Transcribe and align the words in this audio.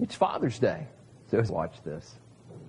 It's 0.00 0.14
Father's 0.14 0.58
Day. 0.58 0.86
So 1.30 1.42
watch 1.50 1.82
this. 1.84 2.16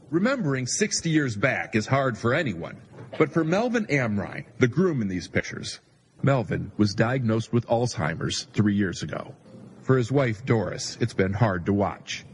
Remembering 0.09 0.67
60 0.67 1.09
years 1.09 1.35
back 1.35 1.75
is 1.75 1.87
hard 1.87 2.17
for 2.17 2.33
anyone, 2.33 2.77
but 3.17 3.31
for 3.31 3.43
Melvin 3.43 3.85
Amrine, 3.85 4.45
the 4.59 4.67
groom 4.67 5.01
in 5.01 5.07
these 5.07 5.27
pictures, 5.27 5.79
Melvin 6.21 6.71
was 6.77 6.93
diagnosed 6.93 7.53
with 7.53 7.65
Alzheimer's 7.67 8.43
three 8.53 8.75
years 8.75 9.01
ago. 9.01 9.33
For 9.81 9.97
his 9.97 10.11
wife, 10.11 10.45
Doris, 10.45 10.97
it's 10.99 11.13
been 11.13 11.33
hard 11.33 11.65
to 11.65 11.73
watch. 11.73 12.25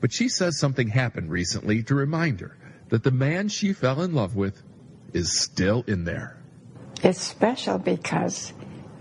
But 0.00 0.12
she 0.12 0.28
says 0.28 0.58
something 0.58 0.88
happened 0.88 1.30
recently 1.30 1.82
to 1.84 1.94
remind 1.94 2.40
her 2.40 2.56
that 2.88 3.04
the 3.04 3.12
man 3.12 3.48
she 3.48 3.72
fell 3.72 4.02
in 4.02 4.12
love 4.12 4.34
with 4.34 4.62
is 5.12 5.40
still 5.40 5.84
in 5.86 6.04
there. 6.04 6.36
It's 7.02 7.20
special 7.20 7.78
because 7.78 8.52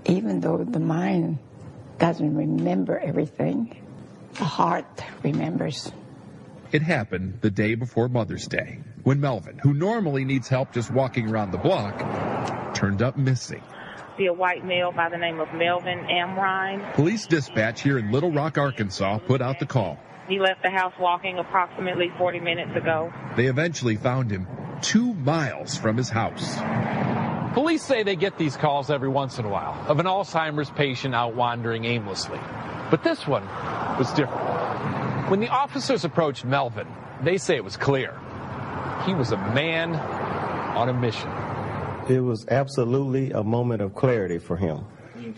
even 0.05 0.39
though 0.39 0.63
the 0.63 0.79
mind 0.79 1.39
doesn't 1.97 2.35
remember 2.35 2.99
everything, 2.99 3.80
the 4.35 4.45
heart 4.45 5.03
remembers. 5.23 5.91
It 6.71 6.81
happened 6.81 7.39
the 7.41 7.51
day 7.51 7.75
before 7.75 8.07
Mother's 8.07 8.47
Day 8.47 8.79
when 9.03 9.19
Melvin, 9.19 9.59
who 9.59 9.73
normally 9.73 10.23
needs 10.23 10.47
help 10.47 10.71
just 10.71 10.91
walking 10.91 11.29
around 11.29 11.51
the 11.51 11.57
block, 11.57 12.73
turned 12.73 13.01
up 13.01 13.17
missing. 13.17 13.61
See 14.17 14.25
a 14.27 14.33
white 14.33 14.65
male 14.65 14.91
by 14.91 15.09
the 15.09 15.17
name 15.17 15.39
of 15.39 15.53
Melvin 15.53 15.99
Amrine. 15.99 16.93
Police 16.93 17.27
dispatch 17.27 17.81
here 17.81 17.97
in 17.97 18.11
Little 18.11 18.31
Rock, 18.31 18.57
Arkansas 18.57 19.19
put 19.19 19.41
out 19.41 19.59
the 19.59 19.65
call. 19.65 19.99
He 20.27 20.39
left 20.39 20.61
the 20.63 20.69
house 20.69 20.93
walking 20.99 21.39
approximately 21.39 22.09
40 22.17 22.39
minutes 22.39 22.75
ago. 22.75 23.11
They 23.35 23.47
eventually 23.47 23.97
found 23.97 24.31
him 24.31 24.47
two 24.81 25.13
miles 25.13 25.77
from 25.77 25.97
his 25.97 26.09
house. 26.09 26.57
Police 27.53 27.83
say 27.83 28.03
they 28.03 28.15
get 28.15 28.37
these 28.37 28.55
calls 28.55 28.89
every 28.89 29.09
once 29.09 29.37
in 29.39 29.45
a 29.45 29.49
while 29.49 29.77
of 29.89 29.99
an 29.99 30.05
Alzheimer's 30.05 30.69
patient 30.69 31.13
out 31.13 31.35
wandering 31.35 31.83
aimlessly. 31.83 32.39
But 32.89 33.03
this 33.03 33.27
one 33.27 33.43
was 34.01 34.11
different. 34.13 35.29
When 35.29 35.39
the 35.41 35.49
officers 35.49 36.03
approached 36.03 36.43
Melvin, 36.43 36.87
they 37.21 37.37
say 37.37 37.55
it 37.55 37.63
was 37.63 37.77
clear. 37.77 38.19
He 39.05 39.13
was 39.13 39.31
a 39.31 39.37
man 39.37 39.93
on 39.93 40.89
a 40.89 40.93
mission. 40.93 41.29
It 42.09 42.19
was 42.19 42.47
absolutely 42.49 43.29
a 43.29 43.43
moment 43.43 43.83
of 43.83 43.93
clarity 43.93 44.39
for 44.39 44.57
him. 44.57 44.85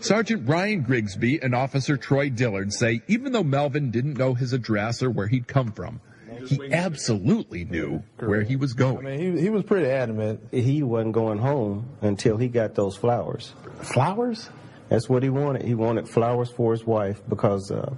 Sergeant 0.00 0.48
Ryan 0.48 0.80
Grigsby 0.80 1.40
and 1.42 1.54
Officer 1.54 1.98
Troy 1.98 2.30
Dillard 2.30 2.72
say 2.72 3.02
even 3.06 3.32
though 3.32 3.44
Melvin 3.44 3.90
didn't 3.90 4.16
know 4.16 4.32
his 4.32 4.54
address 4.54 5.02
or 5.02 5.10
where 5.10 5.26
he'd 5.26 5.46
come 5.46 5.70
from, 5.70 6.00
he 6.46 6.72
absolutely 6.72 7.66
knew 7.66 8.02
where 8.18 8.40
he 8.40 8.56
was 8.56 8.72
going. 8.72 9.06
I 9.06 9.10
mean, 9.10 9.36
he, 9.36 9.42
he 9.42 9.50
was 9.50 9.62
pretty 9.64 9.90
adamant. 9.90 10.40
He 10.52 10.82
wasn't 10.82 11.12
going 11.12 11.36
home 11.36 11.98
until 12.00 12.38
he 12.38 12.48
got 12.48 12.74
those 12.74 12.96
flowers. 12.96 13.52
Flowers? 13.82 14.48
That's 14.88 15.06
what 15.06 15.22
he 15.22 15.28
wanted. 15.28 15.66
He 15.66 15.74
wanted 15.74 16.08
flowers 16.08 16.50
for 16.50 16.72
his 16.72 16.86
wife 16.86 17.20
because 17.28 17.70
uh, 17.70 17.92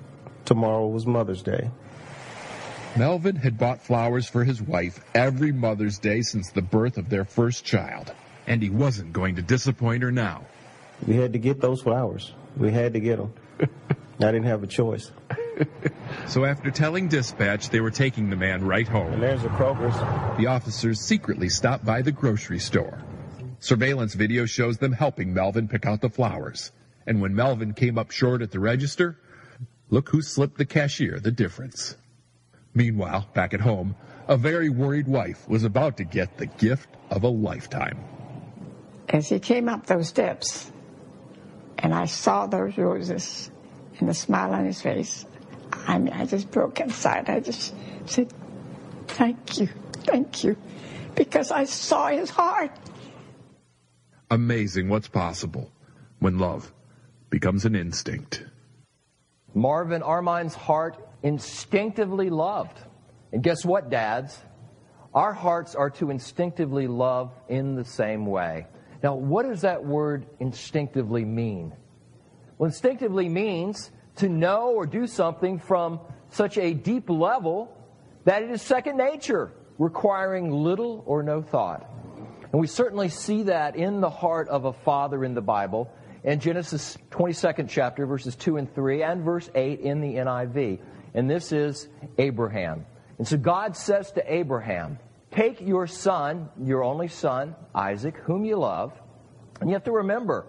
tomorrow 0.46 0.86
was 0.86 1.06
Mother's 1.06 1.42
Day. 1.42 1.70
Melvin 2.96 3.36
had 3.36 3.58
bought 3.58 3.82
flowers 3.82 4.26
for 4.28 4.44
his 4.44 4.62
wife 4.62 5.00
every 5.14 5.52
Mother's 5.52 5.98
Day 5.98 6.22
since 6.22 6.50
the 6.50 6.62
birth 6.62 6.96
of 6.96 7.10
their 7.10 7.24
first 7.26 7.64
child, 7.64 8.12
and 8.46 8.62
he 8.62 8.70
wasn't 8.70 9.12
going 9.12 9.36
to 9.36 9.42
disappoint 9.42 10.02
her 10.02 10.10
now. 10.10 10.46
We 11.06 11.16
had 11.16 11.34
to 11.34 11.38
get 11.38 11.60
those 11.60 11.82
flowers. 11.82 12.32
We 12.56 12.72
had 12.72 12.94
to 12.94 13.00
get 13.00 13.18
them. 13.18 13.34
I 14.18 14.32
didn't 14.32 14.44
have 14.44 14.62
a 14.62 14.66
choice. 14.66 15.10
So 16.26 16.44
after 16.44 16.70
telling 16.70 17.08
dispatch 17.08 17.68
they 17.70 17.80
were 17.80 17.90
taking 17.90 18.30
the 18.30 18.36
man 18.36 18.64
right 18.64 18.86
home, 18.88 19.12
And 19.12 19.22
there's 19.22 19.42
the 19.42 19.48
Kroger's. 19.48 20.38
the 20.38 20.46
officers 20.46 21.00
secretly 21.00 21.48
stopped 21.50 21.84
by 21.84 22.00
the 22.02 22.12
grocery 22.12 22.58
store. 22.58 22.98
Surveillance 23.58 24.14
video 24.14 24.46
shows 24.46 24.78
them 24.78 24.92
helping 24.92 25.32
Melvin 25.34 25.68
pick 25.68 25.86
out 25.86 26.00
the 26.00 26.10
flowers. 26.10 26.72
And 27.06 27.20
when 27.20 27.34
Melvin 27.34 27.72
came 27.74 27.96
up 27.98 28.10
short 28.10 28.42
at 28.42 28.50
the 28.50 28.60
register, 28.60 29.18
look 29.90 30.08
who 30.08 30.22
slipped 30.22 30.58
the 30.58 30.64
cashier 30.64 31.20
the 31.20 31.30
difference. 31.30 31.96
Meanwhile, 32.74 33.28
back 33.34 33.54
at 33.54 33.60
home, 33.60 33.96
a 34.28 34.36
very 34.36 34.68
worried 34.68 35.08
wife 35.08 35.48
was 35.48 35.64
about 35.64 35.96
to 35.98 36.04
get 36.04 36.36
the 36.36 36.46
gift 36.46 36.88
of 37.10 37.22
a 37.22 37.28
lifetime. 37.28 37.98
As 39.08 39.28
he 39.28 39.38
came 39.38 39.68
up 39.68 39.86
those 39.86 40.08
steps, 40.08 40.70
and 41.78 41.94
I 41.94 42.06
saw 42.06 42.46
those 42.46 42.76
roses 42.76 43.50
and 43.98 44.08
the 44.08 44.14
smile 44.14 44.52
on 44.52 44.66
his 44.66 44.82
face, 44.82 45.24
I 45.72 45.98
mean, 45.98 46.12
I 46.12 46.26
just 46.26 46.50
broke 46.50 46.80
inside. 46.80 47.30
I 47.30 47.40
just 47.40 47.74
said, 48.06 48.32
Thank 49.06 49.58
you, 49.58 49.68
thank 50.04 50.44
you, 50.44 50.56
because 51.14 51.50
I 51.50 51.64
saw 51.64 52.08
his 52.08 52.28
heart. 52.28 52.72
Amazing 54.30 54.88
what's 54.88 55.08
possible 55.08 55.70
when 56.18 56.38
love 56.38 56.72
becomes 57.30 57.64
an 57.64 57.76
instinct. 57.76 58.44
Marvin 59.56 60.02
Armine's 60.02 60.54
heart 60.54 60.98
instinctively 61.22 62.28
loved. 62.28 62.78
And 63.32 63.42
guess 63.42 63.64
what, 63.64 63.88
dads? 63.88 64.38
Our 65.14 65.32
hearts 65.32 65.74
are 65.74 65.88
to 65.92 66.10
instinctively 66.10 66.86
love 66.86 67.32
in 67.48 67.74
the 67.74 67.84
same 67.84 68.26
way. 68.26 68.66
Now, 69.02 69.14
what 69.14 69.46
does 69.46 69.62
that 69.62 69.82
word 69.82 70.26
instinctively 70.40 71.24
mean? 71.24 71.72
Well, 72.58 72.66
instinctively 72.66 73.30
means 73.30 73.90
to 74.16 74.28
know 74.28 74.74
or 74.74 74.84
do 74.84 75.06
something 75.06 75.58
from 75.58 76.00
such 76.28 76.58
a 76.58 76.74
deep 76.74 77.08
level 77.08 77.74
that 78.24 78.42
it 78.42 78.50
is 78.50 78.60
second 78.60 78.98
nature, 78.98 79.52
requiring 79.78 80.50
little 80.50 81.02
or 81.06 81.22
no 81.22 81.40
thought. 81.40 81.88
And 82.52 82.60
we 82.60 82.66
certainly 82.66 83.08
see 83.08 83.44
that 83.44 83.74
in 83.74 84.02
the 84.02 84.10
heart 84.10 84.48
of 84.48 84.66
a 84.66 84.74
father 84.74 85.24
in 85.24 85.32
the 85.32 85.40
Bible, 85.40 85.90
in 86.26 86.40
Genesis 86.40 86.98
22nd 87.12 87.68
chapter, 87.68 88.04
verses 88.04 88.34
2 88.34 88.56
and 88.56 88.74
3, 88.74 89.04
and 89.04 89.22
verse 89.22 89.48
8 89.54 89.80
in 89.80 90.00
the 90.00 90.14
NIV. 90.14 90.80
And 91.14 91.30
this 91.30 91.52
is 91.52 91.88
Abraham. 92.18 92.84
And 93.18 93.26
so 93.26 93.36
God 93.36 93.76
says 93.76 94.10
to 94.12 94.34
Abraham, 94.34 94.98
Take 95.30 95.60
your 95.60 95.86
son, 95.86 96.48
your 96.60 96.82
only 96.82 97.08
son, 97.08 97.54
Isaac, 97.74 98.16
whom 98.16 98.44
you 98.44 98.56
love. 98.56 98.92
And 99.60 99.70
you 99.70 99.74
have 99.74 99.84
to 99.84 99.92
remember, 99.92 100.46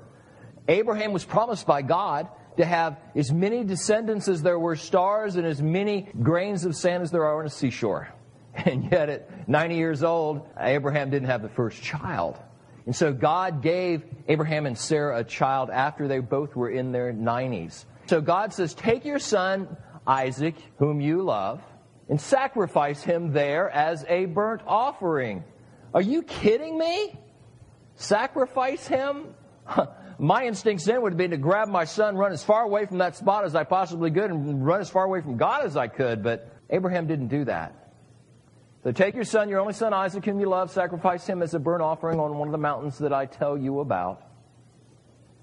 Abraham 0.68 1.14
was 1.14 1.24
promised 1.24 1.68
by 1.68 1.84
God 1.84 2.28
to 2.58 2.66
have 2.66 2.98
as 3.16 3.32
many 3.32 3.64
descendants 3.64 4.28
as 4.28 4.42
there 4.42 4.58
were 4.58 4.76
stars 4.76 5.36
and 5.36 5.46
as 5.46 5.62
many 5.62 6.10
grains 6.22 6.66
of 6.66 6.76
sand 6.76 7.04
as 7.04 7.12
there 7.12 7.24
are 7.24 7.40
on 7.40 7.46
a 7.46 7.50
seashore. 7.50 8.10
And 8.66 8.92
yet, 8.92 9.10
at 9.10 9.48
90 9.48 9.76
years 9.76 10.04
old, 10.04 10.50
Abraham 10.60 11.12
didn't 11.12 11.28
have 11.28 11.44
the 11.44 11.50
first 11.50 11.80
child. 11.84 12.40
And 12.88 12.96
so 12.96 13.12
God 13.12 13.62
gave 13.62 14.02
Abraham 14.30 14.66
and 14.66 14.78
Sarah 14.78 15.20
a 15.20 15.24
child 15.26 15.70
after 15.70 16.08
they 16.08 16.20
both 16.20 16.56
were 16.56 16.70
in 16.70 16.94
their 16.94 17.12
90s. 17.12 17.84
So 18.06 18.22
God 18.22 18.54
says, 18.54 18.74
Take 18.74 19.04
your 19.04 19.20
son, 19.20 19.76
Isaac, 20.08 20.56
whom 20.80 21.02
you 21.02 21.22
love, 21.22 21.62
and 22.08 22.20
sacrifice 22.20 23.04
him 23.04 23.34
there 23.34 23.70
as 23.70 24.06
a 24.08 24.24
burnt 24.26 24.62
offering. 24.66 25.44
Are 25.94 26.02
you 26.02 26.24
kidding 26.24 26.78
me? 26.80 27.14
Sacrifice 27.96 28.88
him? 28.88 29.36
My 30.18 30.46
instincts 30.46 30.86
then 30.86 31.02
would 31.02 31.12
have 31.12 31.18
been 31.18 31.32
to 31.32 31.38
grab 31.38 31.68
my 31.68 31.84
son, 31.84 32.16
run 32.16 32.32
as 32.32 32.42
far 32.42 32.64
away 32.64 32.86
from 32.86 33.00
that 33.00 33.18
spot 33.18 33.44
as 33.44 33.54
I 33.54 33.66
possibly 33.66 34.12
could, 34.12 34.32
and 34.32 34.66
run 34.66 34.80
as 34.80 34.90
far 34.90 35.04
away 35.04 35.20
from 35.20 35.36
God 35.36 35.66
as 35.66 35.76
I 35.76 35.88
could, 35.88 36.24
but 36.24 36.50
Abraham 36.70 37.06
didn't 37.06 37.28
do 37.28 37.44
that. 37.46 37.87
So 38.88 38.94
take 38.94 39.16
your 39.16 39.26
son, 39.26 39.50
your 39.50 39.60
only 39.60 39.74
son 39.74 39.94
Isaac, 39.94 40.24
whom 40.24 40.40
you 40.40 40.48
love, 40.48 40.72
sacrifice 40.72 41.28
him 41.28 41.42
as 41.42 41.54
a 41.54 41.60
burnt 41.60 41.82
offering 41.82 42.22
on 42.22 42.38
one 42.38 42.48
of 42.48 42.54
the 42.54 42.58
mountains 42.58 43.00
that 43.00 43.12
I 43.12 43.26
tell 43.26 43.58
you 43.58 43.82
about. 43.82 44.26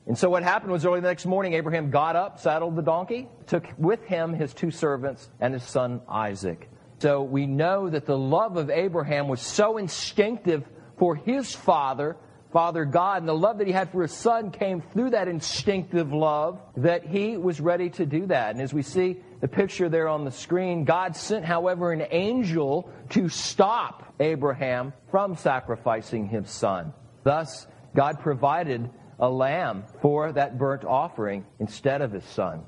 And 0.07 0.17
so 0.17 0.31
what 0.31 0.43
happened 0.43 0.73
was 0.73 0.87
early 0.87 1.01
the 1.01 1.09
next 1.09 1.27
morning, 1.27 1.53
Abraham 1.53 1.91
got 1.91 2.17
up, 2.17 2.41
saddled 2.41 2.75
the 2.75 2.81
donkey, 2.81 3.29
took 3.47 3.67
with 3.77 4.03
him 4.07 4.33
his 4.33 4.55
two 4.55 4.71
servants 4.71 5.29
and 5.41 5.53
his 5.53 5.63
son 5.63 6.01
Isaac. 6.09 6.71
So 7.01 7.23
we 7.23 7.47
know 7.47 7.91
that 7.91 8.07
the 8.07 8.17
love 8.17 8.57
of 8.57 8.71
Abraham 8.71 9.29
was 9.29 9.43
so 9.43 9.77
instinctive 9.77 10.65
for 10.97 11.15
his 11.15 11.55
father, 11.55 12.17
Father 12.55 12.85
God, 12.85 13.19
and 13.19 13.29
the 13.29 13.35
love 13.35 13.59
that 13.59 13.67
he 13.67 13.73
had 13.73 13.91
for 13.91 14.03
his 14.03 14.13
son 14.13 14.53
came 14.53 14.81
through 14.81 15.11
that 15.11 15.27
instinctive 15.27 16.13
love 16.13 16.61
that 16.77 17.05
he 17.05 17.37
was 17.37 17.61
ready 17.61 17.91
to 17.91 18.07
do 18.07 18.27
that. 18.27 18.53
And 18.53 18.63
as 18.63 18.73
we 18.73 18.83
see 18.83 19.17
the 19.41 19.49
picture 19.49 19.89
there 19.89 20.07
on 20.07 20.25
the 20.25 20.31
screen, 20.31 20.85
God 20.85 21.17
sent, 21.17 21.45
however, 21.45 21.91
an 21.91 22.07
angel 22.13 22.89
to 23.11 23.29
stop 23.29 24.15
Abraham 24.21 24.93
from 25.11 25.35
sacrificing 25.37 26.29
his 26.29 26.49
son. 26.49 26.93
Thus, 27.25 27.67
God 27.97 28.21
provided 28.21 28.89
a 29.19 29.29
lamb 29.29 29.83
for 30.01 30.31
that 30.31 30.57
burnt 30.57 30.85
offering 30.85 31.45
instead 31.59 32.03
of 32.03 32.13
his 32.13 32.25
son. 32.25 32.63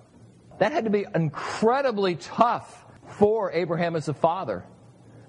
That 0.59 0.73
had 0.73 0.87
to 0.87 0.91
be 0.91 1.07
incredibly 1.15 2.17
tough 2.17 2.85
for 3.07 3.53
Abraham 3.53 3.95
as 3.95 4.09
a 4.09 4.15
father. 4.15 4.65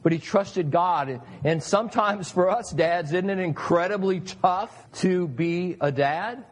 But 0.08 0.14
he 0.14 0.20
trusted 0.20 0.72
God. 0.72 1.20
And 1.44 1.62
sometimes 1.62 2.32
for 2.32 2.50
us 2.50 2.72
dads, 2.72 3.12
isn't 3.12 3.30
it 3.30 3.40
incredibly 3.40 4.22
tough 4.22 4.90
to 5.00 5.28
be 5.28 5.76
a 5.82 5.92
dad? 5.92 6.46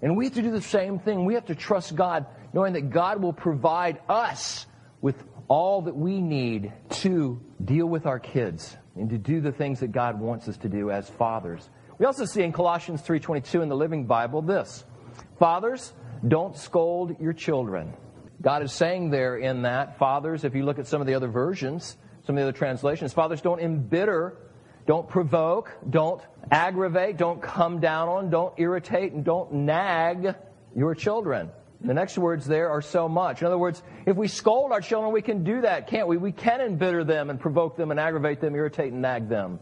And 0.00 0.16
we 0.16 0.24
have 0.24 0.32
to 0.36 0.40
do 0.40 0.50
the 0.50 0.62
same 0.62 0.98
thing. 0.98 1.26
We 1.26 1.34
have 1.34 1.44
to 1.48 1.54
trust 1.54 1.94
God, 1.94 2.24
knowing 2.54 2.72
that 2.72 2.88
God 2.88 3.20
will 3.20 3.34
provide 3.34 4.00
us 4.08 4.64
with 5.02 5.22
all 5.48 5.82
that 5.82 5.94
we 5.94 6.22
need 6.22 6.72
to 7.02 7.38
deal 7.62 7.84
with 7.84 8.06
our 8.06 8.18
kids 8.18 8.74
and 8.96 9.10
to 9.10 9.18
do 9.18 9.42
the 9.42 9.52
things 9.52 9.80
that 9.80 9.92
God 9.92 10.18
wants 10.18 10.48
us 10.48 10.56
to 10.56 10.70
do 10.70 10.90
as 10.90 11.10
fathers. 11.10 11.68
We 11.98 12.06
also 12.06 12.24
see 12.24 12.42
in 12.42 12.52
Colossians 12.52 13.02
3:22 13.02 13.60
in 13.60 13.68
the 13.68 13.76
Living 13.76 14.06
Bible 14.06 14.40
this: 14.40 14.86
Fathers, 15.38 15.92
don't 16.26 16.56
scold 16.56 17.20
your 17.20 17.34
children. 17.34 17.92
God 18.40 18.62
is 18.62 18.72
saying 18.72 19.10
there 19.10 19.36
in 19.36 19.60
that, 19.64 19.98
fathers, 19.98 20.42
if 20.44 20.54
you 20.54 20.64
look 20.64 20.78
at 20.78 20.86
some 20.86 21.02
of 21.02 21.06
the 21.06 21.16
other 21.16 21.28
versions, 21.28 21.98
some 22.28 22.36
of 22.36 22.42
the 22.42 22.48
other 22.50 22.58
translations, 22.58 23.14
fathers 23.14 23.40
don't 23.40 23.58
embitter, 23.58 24.36
don't 24.86 25.08
provoke, 25.08 25.72
don't 25.88 26.20
aggravate, 26.50 27.16
don't 27.16 27.40
come 27.40 27.80
down 27.80 28.10
on, 28.10 28.28
don't 28.28 28.52
irritate, 28.58 29.14
and 29.14 29.24
don't 29.24 29.50
nag 29.50 30.34
your 30.76 30.94
children. 30.94 31.48
The 31.80 31.94
next 31.94 32.18
words 32.18 32.44
there 32.44 32.68
are 32.68 32.82
so 32.82 33.08
much. 33.08 33.40
In 33.40 33.46
other 33.46 33.56
words, 33.56 33.82
if 34.04 34.14
we 34.14 34.28
scold 34.28 34.72
our 34.72 34.82
children, 34.82 35.10
we 35.14 35.22
can 35.22 35.42
do 35.42 35.62
that, 35.62 35.86
can't 35.86 36.06
we? 36.06 36.18
We 36.18 36.32
can 36.32 36.60
embitter 36.60 37.02
them 37.02 37.30
and 37.30 37.40
provoke 37.40 37.78
them 37.78 37.90
and 37.90 37.98
aggravate 37.98 38.42
them, 38.42 38.54
irritate 38.54 38.92
and 38.92 39.00
nag 39.00 39.30
them. 39.30 39.58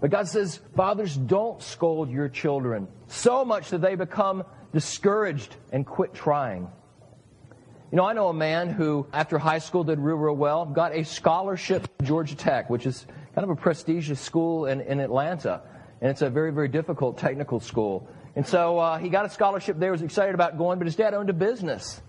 But 0.00 0.10
God 0.10 0.28
says, 0.28 0.60
fathers, 0.76 1.16
don't 1.16 1.60
scold 1.60 2.08
your 2.08 2.28
children 2.28 2.86
so 3.08 3.44
much 3.44 3.70
that 3.70 3.80
they 3.80 3.96
become 3.96 4.44
discouraged 4.72 5.56
and 5.72 5.84
quit 5.84 6.14
trying. 6.14 6.68
You 7.92 7.96
know, 7.96 8.04
I 8.04 8.14
know 8.14 8.28
a 8.28 8.34
man 8.34 8.70
who, 8.70 9.06
after 9.12 9.38
high 9.38 9.60
school, 9.60 9.84
did 9.84 10.00
real, 10.00 10.16
real 10.16 10.34
well, 10.34 10.66
got 10.66 10.92
a 10.92 11.04
scholarship 11.04 11.86
to 11.98 12.04
Georgia 12.04 12.34
Tech, 12.34 12.68
which 12.68 12.84
is 12.84 13.06
kind 13.32 13.44
of 13.44 13.50
a 13.50 13.54
prestigious 13.54 14.20
school 14.20 14.66
in, 14.66 14.80
in 14.80 14.98
Atlanta. 14.98 15.62
And 16.00 16.10
it's 16.10 16.20
a 16.20 16.28
very, 16.28 16.52
very 16.52 16.66
difficult 16.66 17.16
technical 17.16 17.60
school. 17.60 18.08
And 18.34 18.44
so 18.44 18.76
uh, 18.80 18.98
he 18.98 19.08
got 19.08 19.24
a 19.24 19.30
scholarship 19.30 19.78
there, 19.78 19.92
was 19.92 20.02
excited 20.02 20.34
about 20.34 20.58
going, 20.58 20.78
but 20.80 20.86
his 20.88 20.96
dad 20.96 21.14
owned 21.14 21.30
a 21.30 21.32
business. 21.32 22.02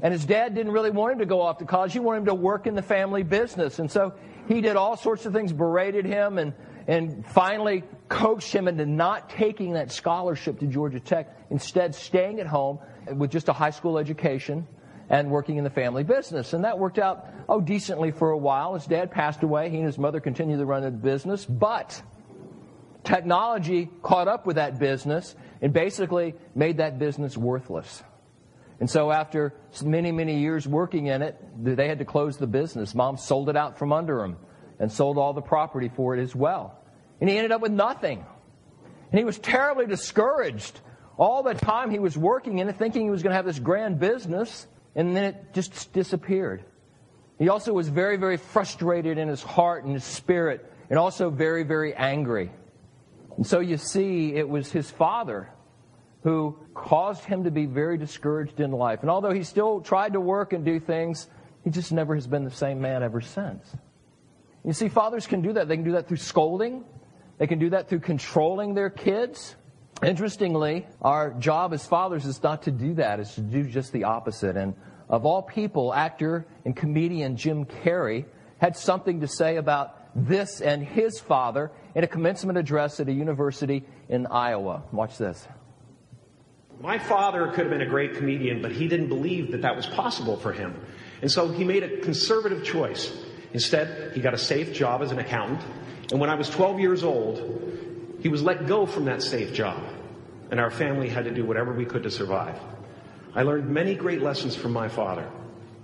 And 0.00 0.12
his 0.12 0.24
dad 0.24 0.54
didn't 0.54 0.70
really 0.70 0.90
want 0.90 1.14
him 1.14 1.18
to 1.18 1.26
go 1.26 1.40
off 1.40 1.58
to 1.58 1.64
college. 1.64 1.92
He 1.92 1.98
wanted 1.98 2.20
him 2.20 2.26
to 2.26 2.34
work 2.34 2.68
in 2.68 2.76
the 2.76 2.82
family 2.82 3.24
business. 3.24 3.80
And 3.80 3.90
so 3.90 4.14
he 4.46 4.60
did 4.60 4.76
all 4.76 4.96
sorts 4.96 5.26
of 5.26 5.32
things, 5.32 5.52
berated 5.52 6.04
him, 6.04 6.38
and, 6.38 6.52
and 6.86 7.26
finally 7.26 7.82
coaxed 8.08 8.52
him 8.52 8.68
into 8.68 8.86
not 8.86 9.28
taking 9.28 9.72
that 9.72 9.90
scholarship 9.90 10.60
to 10.60 10.68
Georgia 10.68 11.00
Tech, 11.00 11.36
instead 11.50 11.96
staying 11.96 12.38
at 12.38 12.46
home 12.46 12.78
with 13.12 13.32
just 13.32 13.48
a 13.48 13.52
high 13.52 13.70
school 13.70 13.98
education 13.98 14.68
and 15.08 15.30
working 15.30 15.56
in 15.56 15.64
the 15.64 15.70
family 15.70 16.04
business. 16.04 16.52
And 16.52 16.64
that 16.64 16.78
worked 16.78 16.98
out, 16.98 17.26
oh, 17.48 17.60
decently 17.60 18.10
for 18.10 18.30
a 18.30 18.38
while. 18.38 18.74
His 18.74 18.86
dad 18.86 19.10
passed 19.10 19.42
away. 19.42 19.70
He 19.70 19.76
and 19.76 19.86
his 19.86 19.98
mother 19.98 20.20
continued 20.20 20.58
to 20.58 20.66
run 20.66 20.82
the 20.82 20.90
business. 20.90 21.44
But 21.44 22.02
technology 23.04 23.88
caught 24.02 24.28
up 24.28 24.46
with 24.46 24.56
that 24.56 24.78
business 24.78 25.34
and 25.62 25.72
basically 25.72 26.34
made 26.54 26.78
that 26.78 26.98
business 26.98 27.36
worthless. 27.36 28.02
And 28.78 28.90
so 28.90 29.10
after 29.10 29.54
many, 29.82 30.12
many 30.12 30.40
years 30.40 30.66
working 30.66 31.06
in 31.06 31.22
it, 31.22 31.40
they 31.62 31.88
had 31.88 32.00
to 32.00 32.04
close 32.04 32.36
the 32.36 32.46
business. 32.46 32.94
Mom 32.94 33.16
sold 33.16 33.48
it 33.48 33.56
out 33.56 33.78
from 33.78 33.92
under 33.92 34.22
him 34.22 34.36
and 34.78 34.92
sold 34.92 35.16
all 35.16 35.32
the 35.32 35.40
property 35.40 35.88
for 35.88 36.14
it 36.14 36.20
as 36.20 36.34
well. 36.34 36.78
And 37.20 37.30
he 37.30 37.36
ended 37.36 37.52
up 37.52 37.62
with 37.62 37.72
nothing. 37.72 38.26
And 39.10 39.18
he 39.18 39.24
was 39.24 39.38
terribly 39.38 39.86
discouraged 39.86 40.80
all 41.16 41.42
the 41.42 41.54
time 41.54 41.90
he 41.90 41.98
was 41.98 42.18
working 42.18 42.58
in 42.58 42.68
it, 42.68 42.76
thinking 42.76 43.02
he 43.04 43.10
was 43.10 43.22
going 43.22 43.30
to 43.30 43.36
have 43.36 43.46
this 43.46 43.58
grand 43.58 43.98
business, 43.98 44.66
and 44.96 45.14
then 45.14 45.24
it 45.24 45.52
just 45.52 45.92
disappeared. 45.92 46.64
He 47.38 47.50
also 47.50 47.72
was 47.72 47.88
very, 47.88 48.16
very 48.16 48.38
frustrated 48.38 49.18
in 49.18 49.28
his 49.28 49.42
heart 49.42 49.84
and 49.84 49.92
his 49.92 50.04
spirit, 50.04 50.64
and 50.88 50.98
also 50.98 51.30
very, 51.30 51.62
very 51.62 51.94
angry. 51.94 52.50
And 53.36 53.46
so 53.46 53.60
you 53.60 53.76
see, 53.76 54.34
it 54.34 54.48
was 54.48 54.72
his 54.72 54.90
father 54.90 55.50
who 56.22 56.58
caused 56.74 57.24
him 57.24 57.44
to 57.44 57.50
be 57.50 57.66
very 57.66 57.98
discouraged 57.98 58.58
in 58.58 58.72
life. 58.72 59.02
And 59.02 59.10
although 59.10 59.32
he 59.32 59.44
still 59.44 59.80
tried 59.80 60.14
to 60.14 60.20
work 60.20 60.52
and 60.52 60.64
do 60.64 60.80
things, 60.80 61.28
he 61.62 61.70
just 61.70 61.92
never 61.92 62.14
has 62.14 62.26
been 62.26 62.44
the 62.44 62.50
same 62.50 62.80
man 62.80 63.02
ever 63.02 63.20
since. 63.20 63.76
You 64.64 64.72
see, 64.72 64.88
fathers 64.88 65.26
can 65.26 65.42
do 65.42 65.52
that. 65.52 65.68
They 65.68 65.76
can 65.76 65.84
do 65.84 65.92
that 65.92 66.08
through 66.08 66.16
scolding, 66.16 66.84
they 67.38 67.46
can 67.46 67.58
do 67.58 67.70
that 67.70 67.88
through 67.88 68.00
controlling 68.00 68.74
their 68.74 68.88
kids. 68.88 69.56
Interestingly, 70.02 70.86
our 71.00 71.30
job 71.32 71.72
as 71.72 71.86
fathers 71.86 72.26
is 72.26 72.42
not 72.42 72.62
to 72.62 72.70
do 72.70 72.94
that, 72.94 73.18
it's 73.18 73.34
to 73.36 73.40
do 73.40 73.64
just 73.64 73.92
the 73.92 74.04
opposite. 74.04 74.56
And 74.56 74.74
of 75.08 75.24
all 75.24 75.42
people, 75.42 75.94
actor 75.94 76.46
and 76.64 76.76
comedian 76.76 77.36
Jim 77.36 77.64
Carrey 77.64 78.26
had 78.58 78.76
something 78.76 79.20
to 79.20 79.28
say 79.28 79.56
about 79.56 79.94
this 80.14 80.60
and 80.60 80.82
his 80.82 81.18
father 81.20 81.70
in 81.94 82.04
a 82.04 82.06
commencement 82.06 82.58
address 82.58 83.00
at 83.00 83.08
a 83.08 83.12
university 83.12 83.84
in 84.08 84.26
Iowa. 84.26 84.82
Watch 84.92 85.16
this. 85.18 85.46
My 86.80 86.98
father 86.98 87.48
could 87.48 87.60
have 87.60 87.70
been 87.70 87.80
a 87.80 87.88
great 87.88 88.16
comedian, 88.16 88.60
but 88.60 88.72
he 88.72 88.88
didn't 88.88 89.08
believe 89.08 89.52
that 89.52 89.62
that 89.62 89.76
was 89.76 89.86
possible 89.86 90.36
for 90.36 90.52
him. 90.52 90.78
And 91.22 91.30
so 91.30 91.48
he 91.48 91.64
made 91.64 91.82
a 91.82 92.00
conservative 92.00 92.64
choice. 92.64 93.16
Instead, 93.54 94.12
he 94.14 94.20
got 94.20 94.34
a 94.34 94.38
safe 94.38 94.74
job 94.74 95.00
as 95.00 95.10
an 95.10 95.18
accountant. 95.18 95.62
And 96.10 96.20
when 96.20 96.28
I 96.28 96.34
was 96.34 96.50
12 96.50 96.80
years 96.80 97.02
old, 97.02 97.38
he 98.26 98.28
was 98.28 98.42
let 98.42 98.66
go 98.66 98.86
from 98.86 99.04
that 99.04 99.22
safe 99.22 99.52
job. 99.52 99.80
And 100.50 100.58
our 100.58 100.68
family 100.68 101.08
had 101.08 101.26
to 101.26 101.30
do 101.30 101.44
whatever 101.44 101.72
we 101.72 101.84
could 101.84 102.02
to 102.02 102.10
survive. 102.10 102.58
I 103.36 103.42
learned 103.42 103.68
many 103.68 103.94
great 103.94 104.20
lessons 104.20 104.56
from 104.56 104.72
my 104.72 104.88
father, 104.88 105.30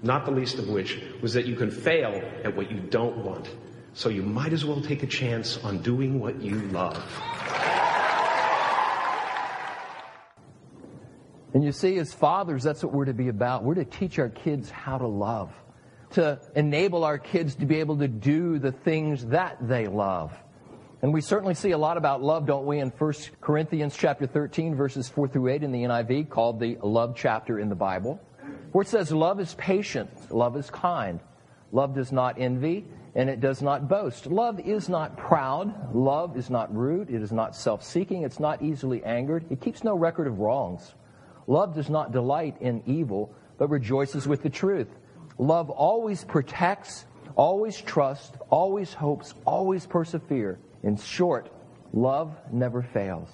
not 0.03 0.25
the 0.25 0.33
least 0.33 0.59
of 0.59 0.69
which 0.69 1.00
was 1.21 1.35
that 1.35 1.47
you 1.47 1.55
can 1.55 1.71
fail 1.71 2.21
at 2.43 2.56
what 2.56 2.69
you 2.69 2.81
don't 2.81 3.19
want. 3.19 3.49
So 3.93 4.09
you 4.09 4.25
might 4.25 4.53
as 4.53 4.65
well 4.65 4.81
take 4.81 5.05
a 5.05 5.06
chance 5.06 5.56
on 5.59 5.83
doing 5.83 6.19
what 6.19 6.43
you 6.43 6.62
love. 6.62 7.00
And 11.55 11.62
you 11.62 11.71
see, 11.71 11.97
as 11.99 12.12
fathers, 12.12 12.65
that's 12.65 12.83
what 12.83 12.93
we're 12.93 13.05
to 13.05 13.15
be 13.15 13.29
about. 13.29 13.62
We're 13.62 13.77
to 13.77 13.85
teach 13.85 14.19
our 14.19 14.31
kids 14.31 14.69
how 14.69 14.99
to 14.99 15.06
love, 15.06 15.53
to 16.15 16.41
enable 16.56 17.05
our 17.05 17.19
kids 17.19 17.55
to 17.55 17.67
be 17.67 17.79
able 17.79 17.99
to 17.99 18.09
do 18.09 18.59
the 18.59 18.73
things 18.73 19.27
that 19.27 19.59
they 19.61 19.87
love. 19.87 20.37
And 21.02 21.12
we 21.12 21.20
certainly 21.20 21.54
see 21.54 21.72
a 21.72 21.78
lot 21.78 21.96
about 21.96 22.22
love, 22.22 22.46
don't 22.46 22.64
we, 22.64 22.78
in 22.78 22.90
1 22.90 23.12
Corinthians 23.40 23.96
chapter 23.96 24.25
13, 24.25 24.76
verses 24.76 25.08
4 25.08 25.26
through 25.26 25.49
8 25.49 25.64
in 25.64 25.72
the 25.72 25.82
NIV, 25.82 26.31
called 26.31 26.60
the 26.60 26.78
love 26.81 27.14
chapter 27.16 27.58
in 27.58 27.69
the 27.69 27.75
Bible, 27.75 28.20
where 28.70 28.82
it 28.82 28.88
says, 28.88 29.10
Love 29.10 29.40
is 29.40 29.54
patient, 29.54 30.08
love 30.31 30.56
is 30.56 30.70
kind, 30.70 31.19
love 31.72 31.93
does 31.93 32.12
not 32.12 32.40
envy, 32.40 32.87
and 33.16 33.28
it 33.28 33.40
does 33.40 33.62
not 33.62 33.88
boast. 33.88 34.26
Love 34.26 34.60
is 34.60 34.88
not 34.88 35.16
proud, 35.16 35.93
love 35.93 36.37
is 36.37 36.50
not 36.50 36.72
rude, 36.72 37.10
it 37.10 37.20
is 37.20 37.32
not 37.32 37.56
self 37.56 37.82
seeking, 37.82 38.22
it's 38.22 38.38
not 38.38 38.62
easily 38.62 39.02
angered, 39.02 39.44
it 39.50 39.60
keeps 39.60 39.82
no 39.82 39.96
record 39.96 40.28
of 40.28 40.38
wrongs. 40.38 40.94
Love 41.48 41.75
does 41.75 41.90
not 41.90 42.12
delight 42.12 42.56
in 42.60 42.81
evil, 42.87 43.34
but 43.58 43.69
rejoices 43.70 44.28
with 44.28 44.44
the 44.44 44.50
truth. 44.50 44.88
Love 45.37 45.69
always 45.69 46.22
protects, 46.22 47.06
always 47.34 47.76
trusts, 47.81 48.38
always 48.50 48.94
hopes, 48.94 49.34
always 49.44 49.84
perseveres. 49.84 50.58
In 50.82 50.96
short, 50.96 51.50
love 51.93 52.37
never 52.50 52.82
fails. 52.82 53.29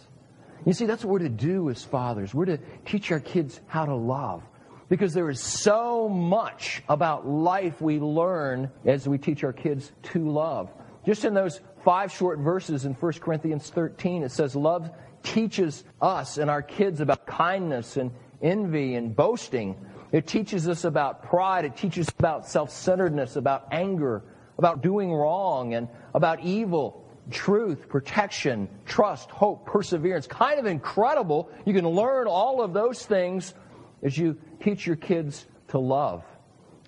You 0.66 0.72
see, 0.72 0.86
that's 0.86 1.04
what 1.04 1.12
we're 1.12 1.18
to 1.20 1.28
do 1.28 1.70
as 1.70 1.84
fathers. 1.84 2.34
We're 2.34 2.46
to 2.46 2.58
teach 2.84 3.10
our 3.12 3.20
kids 3.20 3.60
how 3.66 3.86
to 3.86 3.94
love. 3.94 4.42
Because 4.88 5.12
there 5.12 5.28
is 5.28 5.40
so 5.40 6.08
much 6.08 6.82
about 6.88 7.28
life 7.28 7.80
we 7.80 7.98
learn 8.00 8.70
as 8.86 9.06
we 9.06 9.18
teach 9.18 9.44
our 9.44 9.52
kids 9.52 9.92
to 10.04 10.30
love. 10.30 10.70
Just 11.04 11.24
in 11.24 11.34
those 11.34 11.60
five 11.84 12.10
short 12.10 12.38
verses 12.38 12.84
in 12.84 12.94
1 12.94 13.12
Corinthians 13.14 13.68
13, 13.70 14.22
it 14.22 14.30
says, 14.30 14.56
Love 14.56 14.90
teaches 15.22 15.84
us 16.00 16.38
and 16.38 16.50
our 16.50 16.62
kids 16.62 17.00
about 17.00 17.26
kindness 17.26 17.96
and 17.96 18.10
envy 18.42 18.94
and 18.94 19.14
boasting. 19.14 19.76
It 20.10 20.26
teaches 20.26 20.68
us 20.68 20.84
about 20.84 21.22
pride. 21.22 21.64
It 21.64 21.76
teaches 21.76 22.08
us 22.08 22.14
about 22.18 22.48
self 22.48 22.70
centeredness, 22.70 23.36
about 23.36 23.68
anger, 23.70 24.22
about 24.56 24.82
doing 24.82 25.12
wrong, 25.12 25.74
and 25.74 25.88
about 26.14 26.40
evil, 26.40 27.04
truth, 27.30 27.88
protection, 27.88 28.68
trust, 28.86 29.30
hope, 29.30 29.66
perseverance. 29.66 30.26
Kind 30.26 30.58
of 30.58 30.66
incredible. 30.66 31.50
You 31.64 31.74
can 31.74 31.86
learn 31.88 32.26
all 32.26 32.62
of 32.62 32.72
those 32.72 33.04
things 33.04 33.54
as 34.02 34.16
you 34.16 34.38
teach 34.60 34.86
your 34.86 34.96
kids 34.96 35.46
to 35.68 35.78
love. 35.78 36.24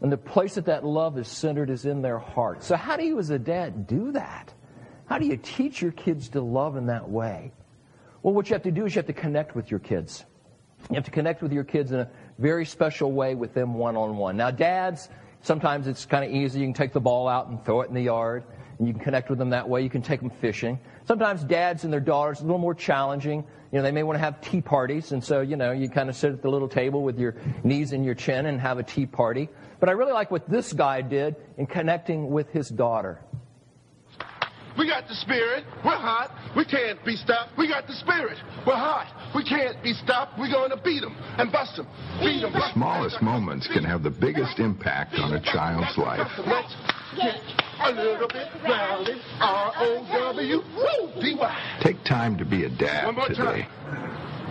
And 0.02 0.11
the 0.11 0.16
place 0.16 0.54
that 0.54 0.66
that 0.66 0.85
love 0.85 1.18
is 1.18 1.28
centered 1.28 1.68
is 1.68 1.85
in 1.85 2.00
their 2.00 2.18
heart. 2.18 2.62
So, 2.62 2.76
how 2.76 2.97
do 2.97 3.04
you, 3.04 3.18
as 3.18 3.30
a 3.30 3.38
dad, 3.38 3.87
do 3.87 4.12
that? 4.12 4.52
How 5.06 5.18
do 5.18 5.26
you 5.26 5.37
teach 5.37 5.82
your 5.82 5.92
kids 5.92 6.30
to 6.30 6.40
love 6.40 6.76
in 6.76 6.87
that 6.87 7.09
way? 7.09 7.52
Well, 8.23 8.32
what 8.32 8.49
you 8.49 8.54
have 8.54 8.62
to 8.62 8.70
do 8.70 8.87
is 8.87 8.94
you 8.94 9.00
have 9.00 9.06
to 9.06 9.12
connect 9.12 9.54
with 9.54 9.70
your 9.70 9.80
kids. 9.80 10.25
You 10.88 10.94
have 10.94 11.04
to 11.04 11.11
connect 11.11 11.42
with 11.42 11.52
your 11.52 11.64
kids 11.64 11.92
in 11.92 12.00
a 12.00 12.11
very 12.38 12.64
special 12.64 13.12
way 13.12 13.35
with 13.35 13.52
them 13.52 13.75
one 13.75 13.97
on 13.97 14.16
one. 14.16 14.37
Now, 14.37 14.50
dads, 14.50 15.09
sometimes 15.42 15.87
it's 15.87 16.06
kind 16.06 16.25
of 16.25 16.30
easy. 16.30 16.61
You 16.61 16.66
can 16.66 16.75
take 16.75 16.92
the 16.92 17.00
ball 17.00 17.28
out 17.28 17.49
and 17.49 17.62
throw 17.64 17.82
it 17.82 17.88
in 17.88 17.94
the 17.94 18.02
yard, 18.02 18.44
you 18.87 18.95
can 18.95 19.03
connect 19.03 19.29
with 19.29 19.39
them 19.39 19.51
that 19.51 19.69
way. 19.69 19.83
You 19.83 19.91
can 19.91 20.03
take 20.03 20.21
them 20.21 20.31
fishing. 20.41 20.79
Sometimes 21.07 21.45
dads 21.45 21.85
and 21.85 21.93
their 21.93 22.01
daughters, 22.01 22.41
a 22.41 22.43
little 22.43 22.59
more 22.59 22.75
challenging. 22.75 23.45
You 23.73 23.79
know, 23.79 23.83
they 23.83 23.93
may 23.93 24.03
want 24.03 24.17
to 24.17 24.21
have 24.21 24.41
tea 24.41 24.61
parties, 24.61 25.13
and 25.13 25.23
so, 25.23 25.43
you 25.43 25.57
know, 25.57 25.73
you 25.73 25.89
kind 25.89 26.09
of 26.09 26.17
sit 26.17 26.33
at 26.33 26.43
the 26.43 26.49
little 26.49 26.69
table 26.69 27.03
with 27.03 27.19
your 27.19 27.37
knees 27.63 27.93
in 27.93 28.05
your 28.05 28.15
chin 28.15 28.47
and 28.47 28.61
have 28.61 28.79
a 28.79 28.83
tea 28.83 29.07
party. 29.07 29.49
But 29.79 29.89
I 29.89 29.93
really 29.93 30.13
like 30.13 30.31
what 30.31 30.49
this 30.49 30.73
guy 30.73 31.03
did 31.03 31.37
in 31.57 31.67
connecting 31.67 32.31
with 32.31 32.51
his 32.51 32.69
daughter. 32.69 33.21
We 34.79 34.87
got 34.87 35.09
the 35.09 35.15
spirit. 35.15 35.65
We're 35.85 35.99
hot. 35.99 36.31
We 36.57 36.65
can't 36.65 37.05
be 37.05 37.17
stopped. 37.17 37.59
We 37.59 37.69
got 37.69 37.87
the 37.87 37.93
spirit. 37.95 38.39
We're 38.67 38.77
hot. 38.77 39.33
We 39.35 39.45
can't 39.45 39.83
be 39.83 39.93
stopped. 39.93 40.39
We're 40.39 40.51
going 40.51 40.71
to 40.71 40.81
beat 40.83 41.01
them 41.01 41.17
and 41.39 41.51
bust 41.51 41.77
them. 41.77 41.87
Beat 42.21 42.41
them. 42.41 42.53
The 42.53 42.73
smallest 42.73 43.21
moments 43.21 43.67
can 43.67 43.85
have 43.85 44.03
the 44.03 44.11
biggest 44.11 44.59
impact 44.59 45.15
on 45.15 45.35
a 45.35 45.43
child's 45.43 45.99
life. 45.99 46.27
Let's 47.17 47.38
get 47.47 47.64
a 47.83 47.93
little 47.93 48.29
bit 48.29 48.49
rowdy. 48.64 49.21
R-O-W-D-Y. 50.31 51.57
Take 51.81 52.05
time 52.05 52.37
to 52.38 52.45
be 52.45 52.64
a 52.64 52.69
dad 52.69 53.07
One 53.07 53.14
more 53.17 53.26
today. 53.29 53.62
time. 53.62 53.67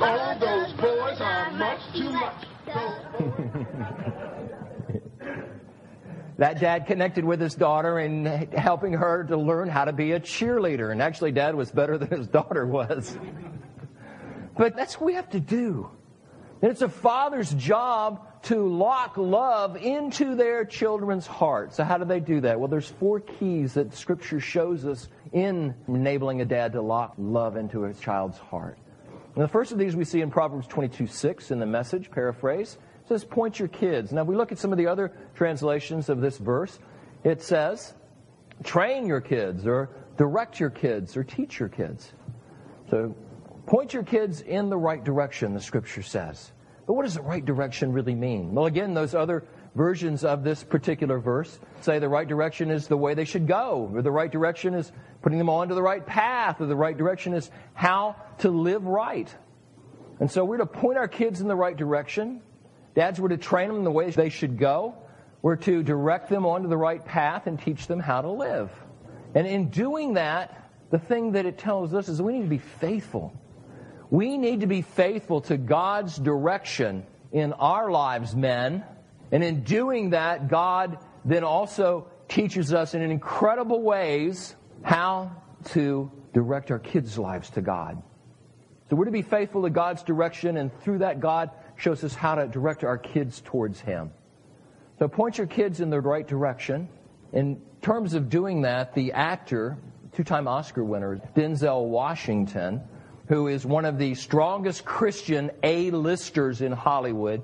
All 0.01 0.39
those 0.39 0.73
boys 0.73 1.21
are 1.21 1.51
much 1.51 1.79
too 1.93 2.09
much. 2.09 2.45
that 6.37 6.59
dad 6.59 6.85
connected 6.87 7.23
with 7.25 7.39
his 7.41 7.53
daughter 7.55 7.99
and 7.99 8.27
helping 8.53 8.93
her 8.93 9.23
to 9.25 9.37
learn 9.37 9.69
how 9.69 9.85
to 9.85 9.93
be 9.93 10.11
a 10.13 10.19
cheerleader. 10.19 10.91
And 10.91 11.01
actually, 11.01 11.31
dad 11.31 11.55
was 11.55 11.71
better 11.71 11.97
than 11.97 12.09
his 12.09 12.27
daughter 12.27 12.65
was. 12.65 13.17
But 14.57 14.75
that's 14.75 14.95
what 14.99 15.05
we 15.07 15.13
have 15.13 15.29
to 15.31 15.39
do. 15.39 15.89
And 16.61 16.71
it's 16.71 16.81
a 16.81 16.89
father's 16.89 17.53
job 17.53 18.25
to 18.43 18.67
lock 18.67 19.17
love 19.17 19.77
into 19.77 20.35
their 20.35 20.65
children's 20.65 21.27
hearts. 21.27 21.77
So 21.77 21.83
how 21.83 21.97
do 21.97 22.05
they 22.05 22.19
do 22.19 22.41
that? 22.41 22.59
Well, 22.59 22.67
there's 22.67 22.87
four 22.87 23.19
keys 23.19 23.73
that 23.73 23.93
scripture 23.93 24.39
shows 24.39 24.85
us 24.85 25.09
in 25.31 25.75
enabling 25.87 26.41
a 26.41 26.45
dad 26.45 26.73
to 26.73 26.81
lock 26.81 27.13
love 27.17 27.55
into 27.55 27.85
a 27.85 27.93
child's 27.93 28.37
heart. 28.37 28.77
And 29.35 29.43
the 29.43 29.47
first 29.47 29.71
of 29.71 29.77
these 29.77 29.95
we 29.95 30.03
see 30.03 30.21
in 30.21 30.31
Proverbs 30.31 30.67
22 30.67 31.07
6 31.07 31.51
in 31.51 31.59
the 31.59 31.65
message, 31.65 32.11
paraphrase. 32.11 32.77
It 33.03 33.07
says, 33.07 33.23
point 33.23 33.57
your 33.57 33.67
kids. 33.67 34.11
Now, 34.11 34.21
if 34.21 34.27
we 34.27 34.35
look 34.35 34.51
at 34.51 34.57
some 34.57 34.71
of 34.71 34.77
the 34.77 34.87
other 34.87 35.13
translations 35.35 36.09
of 36.09 36.21
this 36.21 36.37
verse, 36.37 36.77
it 37.23 37.41
says, 37.41 37.93
train 38.63 39.05
your 39.07 39.21
kids, 39.21 39.65
or 39.65 39.89
direct 40.17 40.59
your 40.59 40.69
kids, 40.69 41.15
or 41.15 41.23
teach 41.23 41.59
your 41.59 41.69
kids. 41.69 42.11
So, 42.89 43.15
point 43.69 43.93
your 43.93 44.01
kids 44.01 44.41
in 44.41 44.69
the 44.69 44.77
right 44.77 45.03
direction, 45.03 45.53
the 45.53 45.61
scripture 45.61 46.01
says. 46.01 46.51
But 46.87 46.93
what 46.95 47.03
does 47.03 47.13
the 47.13 47.21
right 47.21 47.45
direction 47.45 47.93
really 47.93 48.15
mean? 48.15 48.55
Well, 48.55 48.65
again, 48.65 48.95
those 48.95 49.13
other 49.13 49.45
versions 49.75 50.23
of 50.23 50.43
this 50.43 50.63
particular 50.63 51.19
verse 51.19 51.59
say 51.81 51.99
the 51.99 52.09
right 52.09 52.27
direction 52.27 52.71
is 52.71 52.87
the 52.87 52.97
way 52.97 53.13
they 53.13 53.25
should 53.25 53.45
go, 53.45 53.91
or 53.93 54.01
the 54.01 54.11
right 54.11 54.31
direction 54.31 54.73
is 54.73 54.91
putting 55.21 55.37
them 55.37 55.51
onto 55.51 55.75
the 55.75 55.83
right 55.83 56.03
path, 56.03 56.59
or 56.59 56.65
the 56.65 56.75
right 56.75 56.97
direction 56.97 57.35
is 57.35 57.51
how 57.75 58.15
to 58.39 58.49
live 58.49 58.85
right. 58.85 59.31
And 60.19 60.31
so 60.31 60.43
we're 60.43 60.57
to 60.57 60.65
point 60.65 60.97
our 60.97 61.07
kids 61.07 61.39
in 61.39 61.47
the 61.47 61.55
right 61.55 61.77
direction. 61.77 62.41
Dads 62.95 63.21
were 63.21 63.29
to 63.29 63.37
train 63.37 63.67
them 63.67 63.83
the 63.83 63.91
way 63.91 64.09
they 64.09 64.29
should 64.29 64.57
go. 64.57 64.95
We're 65.43 65.57
to 65.57 65.83
direct 65.83 66.29
them 66.29 66.43
onto 66.43 66.69
the 66.69 66.77
right 66.77 67.05
path 67.05 67.45
and 67.45 67.61
teach 67.61 67.85
them 67.85 67.99
how 67.99 68.21
to 68.23 68.31
live. 68.31 68.71
And 69.35 69.45
in 69.45 69.69
doing 69.69 70.15
that, 70.15 70.71
the 70.89 70.97
thing 70.97 71.33
that 71.33 71.45
it 71.45 71.59
tells 71.59 71.93
us 71.93 72.09
is 72.09 72.19
we 72.19 72.33
need 72.33 72.41
to 72.41 72.49
be 72.49 72.57
faithful 72.57 73.31
we 74.09 74.37
need 74.37 74.61
to 74.61 74.67
be 74.67 74.81
faithful 74.81 75.41
to 75.41 75.57
God's 75.57 76.17
direction 76.17 77.05
in 77.31 77.53
our 77.53 77.91
lives, 77.91 78.35
men. 78.35 78.83
And 79.31 79.43
in 79.43 79.63
doing 79.63 80.11
that, 80.11 80.47
God 80.47 80.97
then 81.25 81.43
also 81.43 82.07
teaches 82.27 82.73
us 82.73 82.93
in 82.95 83.01
incredible 83.01 83.81
ways 83.81 84.55
how 84.81 85.31
to 85.65 86.11
direct 86.33 86.71
our 86.71 86.79
kids' 86.79 87.17
lives 87.17 87.49
to 87.51 87.61
God. 87.61 88.01
So 88.89 88.95
we're 88.95 89.05
to 89.05 89.11
be 89.11 89.21
faithful 89.21 89.63
to 89.63 89.69
God's 89.69 90.01
direction, 90.01 90.57
and 90.57 90.71
through 90.81 90.99
that, 90.99 91.19
God 91.19 91.51
shows 91.75 92.03
us 92.03 92.15
how 92.15 92.35
to 92.35 92.47
direct 92.47 92.83
our 92.83 92.97
kids 92.97 93.41
towards 93.41 93.79
Him. 93.79 94.11
So 94.97 95.07
point 95.07 95.37
your 95.37 95.47
kids 95.47 95.79
in 95.79 95.89
the 95.89 96.01
right 96.01 96.27
direction. 96.27 96.89
In 97.31 97.61
terms 97.81 98.15
of 98.15 98.29
doing 98.29 98.63
that, 98.63 98.95
the 98.95 99.13
actor, 99.13 99.77
two 100.13 100.23
time 100.23 100.47
Oscar 100.47 100.83
winner, 100.83 101.21
Denzel 101.35 101.85
Washington, 101.85 102.81
who 103.29 103.47
is 103.47 103.65
one 103.65 103.85
of 103.85 103.97
the 103.99 104.15
strongest 104.15 104.83
Christian 104.83 105.51
A-listers 105.61 106.61
in 106.61 106.71
Hollywood, 106.71 107.41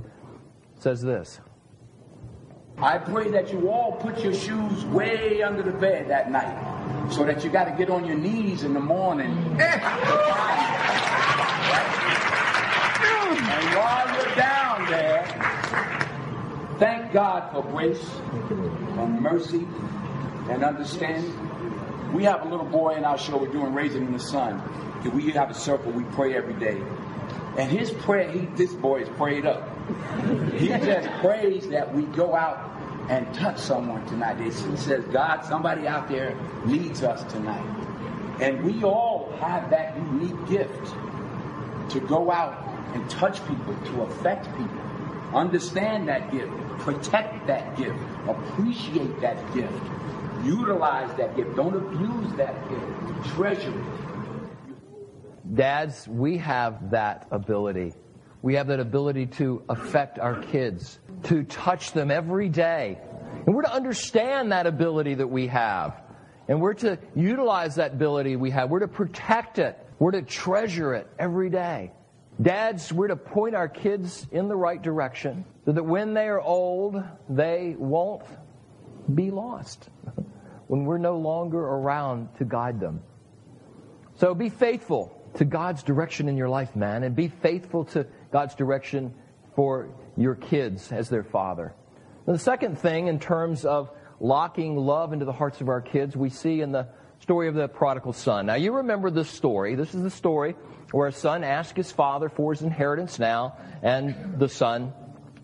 says 0.79 0.99
this. 0.99 1.39
I 2.79 2.97
pray 2.97 3.29
that 3.29 3.53
you 3.53 3.69
all 3.69 3.93
put 3.93 4.19
your 4.19 4.33
shoes 4.33 4.83
way 4.85 5.43
under 5.43 5.61
the 5.61 5.71
bed 5.71 6.09
that 6.09 6.31
night 6.31 7.11
so 7.11 7.23
that 7.23 7.43
you 7.43 7.51
got 7.51 7.65
to 7.65 7.71
get 7.77 7.91
on 7.91 8.03
your 8.03 8.17
knees 8.17 8.63
in 8.63 8.73
the 8.73 8.79
morning. 8.79 9.29
and 9.29 9.61
while 13.77 14.15
you're 14.15 14.35
down 14.35 14.89
there, 14.89 15.23
thank 16.79 17.13
God 17.13 17.51
for 17.51 17.61
grace 17.61 18.03
and 18.49 19.21
mercy 19.21 19.67
and 20.49 20.63
understanding. 20.63 21.31
We 22.11 22.23
have 22.23 22.43
a 22.43 22.49
little 22.49 22.65
boy 22.65 22.95
in 22.95 23.05
our 23.05 23.19
show 23.19 23.37
we're 23.37 23.51
doing 23.51 23.71
Raisin 23.71 24.07
in 24.07 24.13
the 24.13 24.19
Sun 24.19 24.63
we 25.09 25.31
have 25.31 25.49
a 25.49 25.53
circle, 25.53 25.91
we 25.91 26.03
pray 26.15 26.35
every 26.35 26.53
day. 26.53 26.81
And 27.57 27.71
his 27.71 27.91
prayer, 27.91 28.31
he, 28.31 28.45
this 28.55 28.73
boy 28.73 29.01
is 29.01 29.09
prayed 29.09 29.45
up. 29.45 29.69
He 30.57 30.67
just 30.67 31.09
prays 31.21 31.67
that 31.69 31.93
we 31.93 32.03
go 32.03 32.35
out 32.35 32.71
and 33.09 33.31
touch 33.33 33.59
someone 33.59 34.05
tonight. 34.07 34.39
He 34.41 34.51
says, 34.51 35.05
God, 35.05 35.45
somebody 35.45 35.87
out 35.87 36.09
there 36.09 36.35
needs 36.65 37.03
us 37.03 37.23
tonight. 37.31 37.65
And 38.41 38.63
we 38.63 38.83
all 38.83 39.31
have 39.39 39.69
that 39.69 39.95
unique 39.95 40.47
gift 40.49 40.93
to 41.91 41.99
go 42.01 42.31
out 42.31 42.65
and 42.93 43.09
touch 43.09 43.45
people, 43.47 43.75
to 43.85 44.01
affect 44.01 44.45
people. 44.57 44.81
Understand 45.33 46.07
that 46.07 46.31
gift, 46.31 46.51
protect 46.79 47.47
that 47.47 47.77
gift, 47.77 47.97
appreciate 48.27 49.19
that 49.21 49.53
gift, 49.53 49.73
utilize 50.43 51.15
that 51.17 51.35
gift. 51.35 51.55
Don't 51.55 51.75
abuse 51.75 52.33
that 52.33 52.69
gift, 52.69 53.35
treasure 53.35 53.69
it. 53.69 54.14
Dads, 55.55 56.05
we 56.05 56.37
have 56.39 56.91
that 56.91 57.27
ability. 57.31 57.93
We 58.41 58.55
have 58.55 58.67
that 58.67 58.81
ability 58.81 59.27
to 59.37 59.63
affect 59.69 60.19
our 60.19 60.41
kids, 60.41 60.99
to 61.23 61.43
touch 61.43 61.93
them 61.93 62.11
every 62.11 62.49
day. 62.49 62.99
And 63.45 63.55
we're 63.55 63.61
to 63.61 63.73
understand 63.73 64.51
that 64.51 64.67
ability 64.67 65.15
that 65.15 65.27
we 65.27 65.47
have. 65.47 66.01
And 66.49 66.61
we're 66.61 66.73
to 66.75 66.99
utilize 67.15 67.75
that 67.75 67.93
ability 67.93 68.35
we 68.35 68.51
have. 68.51 68.69
We're 68.69 68.81
to 68.81 68.87
protect 68.89 69.57
it. 69.57 69.79
We're 69.97 70.11
to 70.11 70.23
treasure 70.23 70.93
it 70.93 71.07
every 71.17 71.49
day. 71.49 71.93
Dads, 72.41 72.91
we're 72.91 73.07
to 73.07 73.15
point 73.15 73.55
our 73.55 73.69
kids 73.69 74.27
in 74.31 74.49
the 74.49 74.57
right 74.57 74.81
direction 74.81 75.45
so 75.63 75.71
that 75.71 75.83
when 75.83 76.13
they 76.13 76.27
are 76.27 76.41
old, 76.41 77.01
they 77.29 77.75
won't 77.79 78.23
be 79.13 79.31
lost 79.31 79.89
when 80.67 80.83
we're 80.83 80.97
no 80.97 81.17
longer 81.17 81.59
around 81.59 82.27
to 82.39 82.43
guide 82.45 82.81
them. 82.81 83.01
So 84.17 84.35
be 84.35 84.49
faithful 84.49 85.14
to 85.35 85.45
God's 85.45 85.83
direction 85.83 86.27
in 86.29 86.37
your 86.37 86.49
life, 86.49 86.75
man, 86.75 87.03
and 87.03 87.15
be 87.15 87.27
faithful 87.27 87.85
to 87.85 88.05
God's 88.31 88.55
direction 88.55 89.13
for 89.55 89.89
your 90.17 90.35
kids 90.35 90.91
as 90.91 91.09
their 91.09 91.23
father. 91.23 91.73
The 92.25 92.39
second 92.39 92.79
thing, 92.79 93.07
in 93.07 93.19
terms 93.19 93.65
of 93.65 93.91
locking 94.19 94.75
love 94.75 95.13
into 95.13 95.25
the 95.25 95.33
hearts 95.33 95.61
of 95.61 95.69
our 95.69 95.81
kids, 95.81 96.15
we 96.15 96.29
see 96.29 96.61
in 96.61 96.71
the 96.71 96.87
story 97.19 97.47
of 97.47 97.55
the 97.55 97.67
prodigal 97.67 98.13
son. 98.13 98.45
Now, 98.45 98.55
you 98.55 98.73
remember 98.73 99.09
this 99.09 99.29
story. 99.29 99.75
This 99.75 99.93
is 99.93 100.03
the 100.03 100.09
story 100.09 100.55
where 100.91 101.07
a 101.07 101.11
son 101.11 101.43
asks 101.43 101.75
his 101.75 101.91
father 101.91 102.29
for 102.29 102.53
his 102.53 102.61
inheritance 102.61 103.19
now, 103.19 103.57
and 103.81 104.39
the 104.39 104.49
son 104.49 104.93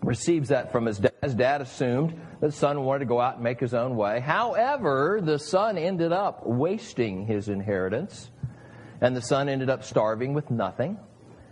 receives 0.02 0.48
that 0.48 0.72
from 0.72 0.86
his 0.86 0.98
dad. 0.98 1.12
His 1.22 1.34
dad 1.34 1.60
assumed 1.60 2.20
the 2.40 2.50
son 2.50 2.82
wanted 2.82 3.00
to 3.00 3.04
go 3.04 3.20
out 3.20 3.34
and 3.34 3.44
make 3.44 3.60
his 3.60 3.74
own 3.74 3.96
way. 3.96 4.18
However, 4.18 5.20
the 5.22 5.38
son 5.38 5.78
ended 5.78 6.12
up 6.12 6.44
wasting 6.44 7.26
his 7.26 7.48
inheritance 7.48 8.30
and 9.02 9.16
the 9.16 9.20
son 9.20 9.48
ended 9.48 9.68
up 9.68 9.84
starving 9.84 10.32
with 10.32 10.50
nothing. 10.50 10.96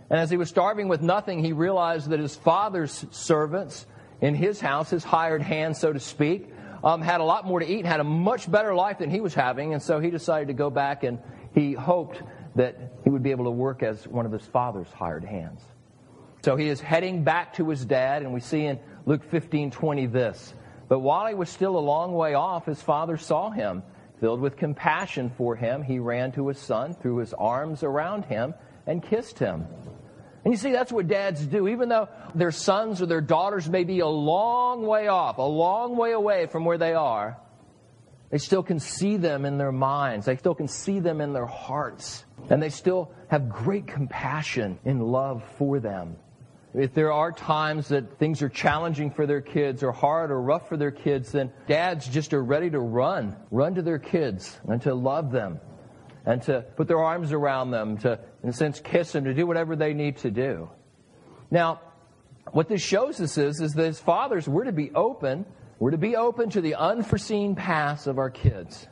And 0.09 0.19
as 0.19 0.29
he 0.29 0.37
was 0.37 0.49
starving 0.49 0.87
with 0.87 1.01
nothing, 1.01 1.43
he 1.43 1.51
realized 1.51 2.09
that 2.09 2.19
his 2.19 2.35
father's 2.35 3.05
servants 3.11 3.85
in 4.21 4.35
his 4.35 4.59
house, 4.59 4.89
his 4.89 5.03
hired 5.03 5.41
hands, 5.41 5.77
so 5.77 5.91
to 5.91 5.99
speak, 5.99 6.49
um, 6.83 7.01
had 7.01 7.19
a 7.19 7.23
lot 7.23 7.45
more 7.45 7.59
to 7.59 7.65
eat, 7.65 7.85
had 7.85 7.99
a 7.99 8.05
much 8.05 8.49
better 8.49 8.73
life 8.73 8.99
than 8.99 9.09
he 9.09 9.19
was 9.19 9.33
having. 9.33 9.73
And 9.73 9.83
so 9.83 9.99
he 9.99 10.09
decided 10.09 10.47
to 10.47 10.53
go 10.53 10.69
back 10.69 11.03
and 11.03 11.19
he 11.53 11.73
hoped 11.73 12.23
that 12.55 12.77
he 13.03 13.09
would 13.09 13.21
be 13.21 13.31
able 13.31 13.45
to 13.45 13.51
work 13.51 13.83
as 13.83 14.07
one 14.07 14.25
of 14.25 14.31
his 14.31 14.45
father's 14.45 14.89
hired 14.89 15.25
hands. 15.25 15.61
So 16.43 16.55
he 16.55 16.69
is 16.69 16.79
heading 16.79 17.23
back 17.23 17.55
to 17.55 17.69
his 17.69 17.85
dad, 17.85 18.23
and 18.23 18.33
we 18.33 18.39
see 18.39 18.65
in 18.65 18.79
Luke 19.05 19.23
15 19.29 19.71
20 19.71 20.07
this. 20.07 20.53
But 20.87 20.99
while 20.99 21.27
he 21.27 21.35
was 21.35 21.49
still 21.49 21.77
a 21.77 21.79
long 21.79 22.13
way 22.13 22.33
off, 22.33 22.65
his 22.65 22.81
father 22.81 23.17
saw 23.17 23.51
him 23.51 23.83
Filled 24.21 24.39
with 24.39 24.55
compassion 24.55 25.31
for 25.35 25.55
him, 25.55 25.81
he 25.81 25.97
ran 25.97 26.31
to 26.33 26.47
his 26.47 26.59
son, 26.59 26.93
threw 26.93 27.17
his 27.17 27.33
arms 27.33 27.81
around 27.81 28.23
him, 28.23 28.53
and 28.85 29.03
kissed 29.03 29.39
him. 29.39 29.65
And 30.45 30.53
you 30.53 30.57
see, 30.57 30.71
that's 30.71 30.91
what 30.91 31.07
dads 31.07 31.45
do. 31.45 31.67
Even 31.67 31.89
though 31.89 32.07
their 32.35 32.51
sons 32.51 33.01
or 33.01 33.07
their 33.07 33.21
daughters 33.21 33.67
may 33.67 33.83
be 33.83 33.99
a 33.99 34.07
long 34.07 34.85
way 34.85 35.07
off, 35.07 35.39
a 35.39 35.41
long 35.41 35.97
way 35.97 36.11
away 36.11 36.45
from 36.45 36.65
where 36.65 36.77
they 36.77 36.93
are, 36.93 37.37
they 38.29 38.37
still 38.37 38.63
can 38.63 38.79
see 38.79 39.17
them 39.17 39.43
in 39.43 39.57
their 39.57 39.71
minds. 39.71 40.27
They 40.27 40.37
still 40.37 40.55
can 40.55 40.67
see 40.67 40.99
them 40.99 41.19
in 41.19 41.33
their 41.33 41.47
hearts. 41.47 42.23
And 42.49 42.61
they 42.61 42.69
still 42.69 43.11
have 43.29 43.49
great 43.49 43.87
compassion 43.87 44.79
and 44.85 45.03
love 45.03 45.43
for 45.57 45.79
them. 45.79 46.15
If 46.73 46.93
there 46.93 47.11
are 47.11 47.31
times 47.33 47.89
that 47.89 48.17
things 48.17 48.41
are 48.41 48.49
challenging 48.49 49.11
for 49.11 49.25
their 49.25 49.41
kids 49.41 49.83
or 49.83 49.91
hard 49.91 50.31
or 50.31 50.41
rough 50.41 50.69
for 50.69 50.77
their 50.77 50.91
kids, 50.91 51.31
then 51.31 51.51
dads 51.67 52.07
just 52.07 52.33
are 52.33 52.43
ready 52.43 52.69
to 52.69 52.79
run, 52.79 53.35
run 53.51 53.75
to 53.75 53.81
their 53.81 53.99
kids 53.99 54.57
and 54.67 54.81
to 54.83 54.93
love 54.93 55.31
them 55.31 55.59
and 56.25 56.41
to 56.43 56.61
put 56.77 56.87
their 56.87 57.01
arms 57.01 57.33
around 57.33 57.71
them, 57.71 57.97
to, 57.97 58.19
in 58.43 58.49
a 58.49 58.53
sense, 58.53 58.79
kiss 58.79 59.11
them, 59.11 59.25
to 59.25 59.33
do 59.33 59.45
whatever 59.45 59.75
they 59.75 59.93
need 59.93 60.17
to 60.17 60.31
do. 60.31 60.69
Now, 61.49 61.81
what 62.51 62.69
this 62.69 62.81
shows 62.81 63.19
us 63.19 63.37
is, 63.37 63.59
is 63.59 63.73
that 63.73 63.85
as 63.85 63.99
fathers, 63.99 64.47
we're 64.47 64.65
to 64.65 64.71
be 64.71 64.91
open, 64.91 65.45
we're 65.79 65.91
to 65.91 65.97
be 65.97 66.15
open 66.15 66.49
to 66.51 66.61
the 66.61 66.75
unforeseen 66.75 67.55
paths 67.55 68.07
of 68.07 68.17
our 68.17 68.29
kids. 68.29 68.87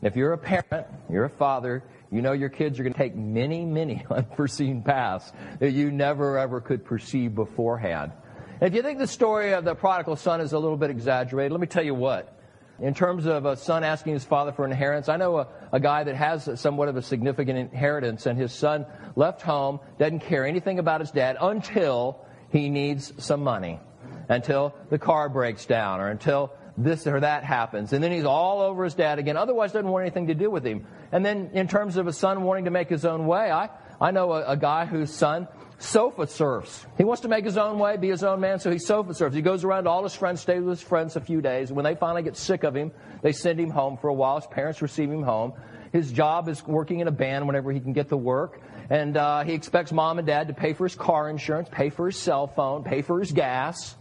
And 0.00 0.10
if 0.10 0.16
you're 0.16 0.32
a 0.32 0.38
parent, 0.38 0.86
you're 1.10 1.24
a 1.24 1.30
father, 1.30 1.82
you 2.10 2.22
know 2.22 2.32
your 2.32 2.48
kids 2.48 2.78
are 2.78 2.82
going 2.82 2.92
to 2.92 2.98
take 2.98 3.14
many, 3.14 3.64
many 3.64 4.04
unforeseen 4.10 4.82
paths 4.82 5.32
that 5.58 5.72
you 5.72 5.90
never 5.90 6.38
ever 6.38 6.60
could 6.60 6.84
perceive 6.84 7.34
beforehand. 7.34 8.12
And 8.60 8.68
if 8.68 8.74
you 8.74 8.82
think 8.82 8.98
the 8.98 9.06
story 9.06 9.52
of 9.52 9.64
the 9.64 9.74
prodigal 9.74 10.16
son 10.16 10.40
is 10.40 10.52
a 10.52 10.58
little 10.58 10.76
bit 10.76 10.90
exaggerated, 10.90 11.52
let 11.52 11.60
me 11.60 11.66
tell 11.66 11.84
you 11.84 11.94
what. 11.94 12.32
In 12.78 12.92
terms 12.92 13.24
of 13.24 13.46
a 13.46 13.56
son 13.56 13.84
asking 13.84 14.14
his 14.14 14.24
father 14.24 14.52
for 14.52 14.66
inheritance, 14.66 15.08
I 15.08 15.16
know 15.16 15.38
a, 15.38 15.48
a 15.72 15.80
guy 15.80 16.04
that 16.04 16.14
has 16.14 16.60
somewhat 16.60 16.88
of 16.88 16.96
a 16.96 17.02
significant 17.02 17.58
inheritance, 17.58 18.26
and 18.26 18.38
his 18.38 18.52
son 18.52 18.84
left 19.14 19.40
home, 19.40 19.80
doesn't 19.98 20.20
care 20.20 20.46
anything 20.46 20.78
about 20.78 21.00
his 21.00 21.10
dad 21.10 21.38
until 21.40 22.26
he 22.50 22.68
needs 22.68 23.14
some 23.18 23.42
money, 23.42 23.80
until 24.28 24.74
the 24.90 24.98
car 24.98 25.30
breaks 25.30 25.64
down, 25.64 26.00
or 26.00 26.08
until 26.08 26.52
this 26.76 27.06
or 27.06 27.20
that 27.20 27.44
happens. 27.44 27.92
And 27.92 28.02
then 28.02 28.12
he's 28.12 28.24
all 28.24 28.60
over 28.60 28.84
his 28.84 28.94
dad 28.94 29.18
again, 29.18 29.36
otherwise 29.36 29.72
doesn't 29.72 29.88
want 29.88 30.02
anything 30.02 30.26
to 30.28 30.34
do 30.34 30.50
with 30.50 30.64
him. 30.64 30.86
And 31.12 31.24
then 31.24 31.50
in 31.54 31.68
terms 31.68 31.96
of 31.96 32.06
a 32.06 32.12
son 32.12 32.42
wanting 32.42 32.64
to 32.66 32.70
make 32.70 32.88
his 32.88 33.04
own 33.04 33.26
way, 33.26 33.50
I, 33.50 33.70
I 34.00 34.10
know 34.10 34.32
a, 34.32 34.52
a 34.52 34.56
guy 34.56 34.86
whose 34.86 35.12
son 35.12 35.48
sofa 35.78 36.26
surfs. 36.26 36.86
He 36.96 37.04
wants 37.04 37.22
to 37.22 37.28
make 37.28 37.44
his 37.44 37.58
own 37.58 37.78
way, 37.78 37.96
be 37.96 38.08
his 38.08 38.24
own 38.24 38.40
man, 38.40 38.58
so 38.58 38.70
he 38.70 38.78
sofa 38.78 39.14
surfs. 39.14 39.34
He 39.34 39.42
goes 39.42 39.64
around 39.64 39.84
to 39.84 39.90
all 39.90 40.02
his 40.02 40.14
friends, 40.14 40.40
stays 40.40 40.62
with 40.62 40.78
his 40.78 40.86
friends 40.86 41.16
a 41.16 41.20
few 41.20 41.40
days. 41.40 41.70
When 41.70 41.84
they 41.84 41.94
finally 41.94 42.22
get 42.22 42.36
sick 42.36 42.64
of 42.64 42.74
him, 42.74 42.92
they 43.22 43.32
send 43.32 43.60
him 43.60 43.70
home 43.70 43.96
for 43.96 44.08
a 44.08 44.14
while. 44.14 44.36
His 44.36 44.46
parents 44.46 44.80
receive 44.82 45.10
him 45.10 45.22
home. 45.22 45.52
His 45.92 46.12
job 46.12 46.48
is 46.48 46.64
working 46.66 47.00
in 47.00 47.08
a 47.08 47.12
band 47.12 47.46
whenever 47.46 47.72
he 47.72 47.80
can 47.80 47.92
get 47.92 48.08
the 48.08 48.16
work. 48.16 48.60
And 48.90 49.16
uh, 49.16 49.44
he 49.44 49.52
expects 49.52 49.92
mom 49.92 50.18
and 50.18 50.26
dad 50.26 50.48
to 50.48 50.54
pay 50.54 50.72
for 50.72 50.84
his 50.84 50.94
car 50.94 51.28
insurance, 51.28 51.68
pay 51.70 51.90
for 51.90 52.06
his 52.06 52.16
cell 52.16 52.46
phone, 52.46 52.84
pay 52.84 53.02
for 53.02 53.18
his 53.18 53.32
gas. 53.32 53.96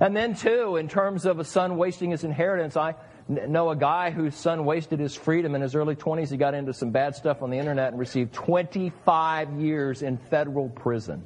And 0.00 0.16
then, 0.16 0.34
too, 0.34 0.76
in 0.76 0.88
terms 0.88 1.26
of 1.26 1.38
a 1.38 1.44
son 1.44 1.76
wasting 1.76 2.10
his 2.10 2.24
inheritance, 2.24 2.74
I 2.74 2.94
know 3.28 3.68
a 3.70 3.76
guy 3.76 4.10
whose 4.10 4.34
son 4.34 4.64
wasted 4.64 4.98
his 4.98 5.14
freedom 5.14 5.54
in 5.54 5.60
his 5.60 5.74
early 5.74 5.94
20s. 5.94 6.30
He 6.30 6.38
got 6.38 6.54
into 6.54 6.72
some 6.72 6.90
bad 6.90 7.14
stuff 7.14 7.42
on 7.42 7.50
the 7.50 7.58
internet 7.58 7.92
and 7.92 7.98
received 7.98 8.32
25 8.32 9.52
years 9.60 10.02
in 10.02 10.16
federal 10.16 10.70
prison. 10.70 11.22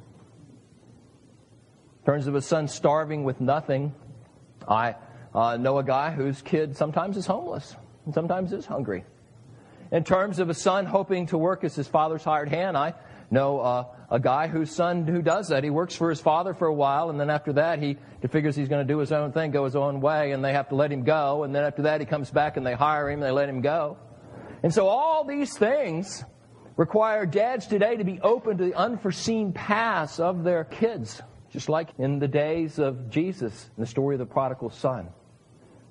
In 2.01 2.07
terms 2.13 2.27
of 2.27 2.35
a 2.35 2.43
son 2.43 2.67
starving 2.67 3.23
with 3.23 3.41
nothing, 3.41 3.95
I 4.69 4.97
uh, 5.33 5.57
know 5.57 5.79
a 5.79 5.85
guy 5.85 6.11
whose 6.11 6.43
kid 6.43 6.77
sometimes 6.77 7.17
is 7.17 7.27
homeless 7.27 7.77
and 8.05 8.13
sometimes 8.13 8.53
is 8.53 8.67
hungry. 8.67 9.05
In 9.93 10.03
terms 10.03 10.41
of 10.41 10.51
a 10.51 10.55
son 10.55 10.85
hoping 10.85 11.27
to 11.27 11.39
work 11.39 11.63
as 11.63 11.77
his 11.77 11.87
father's 11.87 12.25
hired 12.25 12.49
hand, 12.49 12.77
I 12.77 12.95
know 13.35 13.61
uh, 13.61 13.85
a 14.11 14.19
guy 14.19 14.49
whose 14.49 14.75
son 14.75 15.07
who 15.07 15.21
does 15.21 15.49
that. 15.49 15.63
He 15.65 15.71
works 15.71 15.95
for 15.95 16.09
his 16.09 16.21
father 16.21 16.55
for 16.55 16.67
a 16.67 16.73
while, 16.73 17.11
and 17.11 17.21
then 17.21 17.29
after 17.29 17.53
that, 17.55 17.83
he, 17.83 17.99
figures 18.29 18.57
he's 18.57 18.69
going 18.69 18.87
to 18.87 18.91
do 18.91 18.99
his 18.99 19.13
own 19.13 19.33
thing, 19.33 19.51
go 19.51 19.65
his 19.65 19.77
own 19.77 20.01
way, 20.01 20.33
and 20.33 20.43
they 20.43 20.53
have 20.53 20.71
to 20.71 20.75
let 20.75 20.91
him 20.91 21.05
go. 21.05 21.45
And 21.45 21.55
then 21.55 21.65
after 21.65 21.83
that, 21.83 22.01
he 22.01 22.07
comes 22.07 22.31
back 22.31 22.57
and 22.57 22.67
they 22.67 22.73
hire 22.73 23.11
him 23.11 23.21
and 23.21 23.23
they 23.23 23.31
let 23.31 23.51
him 23.51 23.61
go. 23.61 23.99
And 24.63 24.73
so 24.73 24.87
all 24.87 25.25
these 25.25 25.59
things 25.59 26.25
require 26.77 27.27
dads 27.27 27.67
today 27.67 27.97
to 27.97 28.05
be 28.05 28.21
open 28.23 28.57
to 28.59 28.65
the 28.65 28.75
unforeseen 28.75 29.53
paths 29.53 30.19
of 30.19 30.43
their 30.43 30.65
kids, 30.65 31.21
just 31.51 31.69
like 31.69 31.91
in 31.99 32.19
the 32.19 32.29
days 32.29 32.79
of 32.79 33.11
Jesus 33.11 33.71
in 33.77 33.83
the 33.83 33.87
story 33.87 34.15
of 34.15 34.21
the 34.21 34.27
prodigal 34.27 34.71
son. 34.71 35.09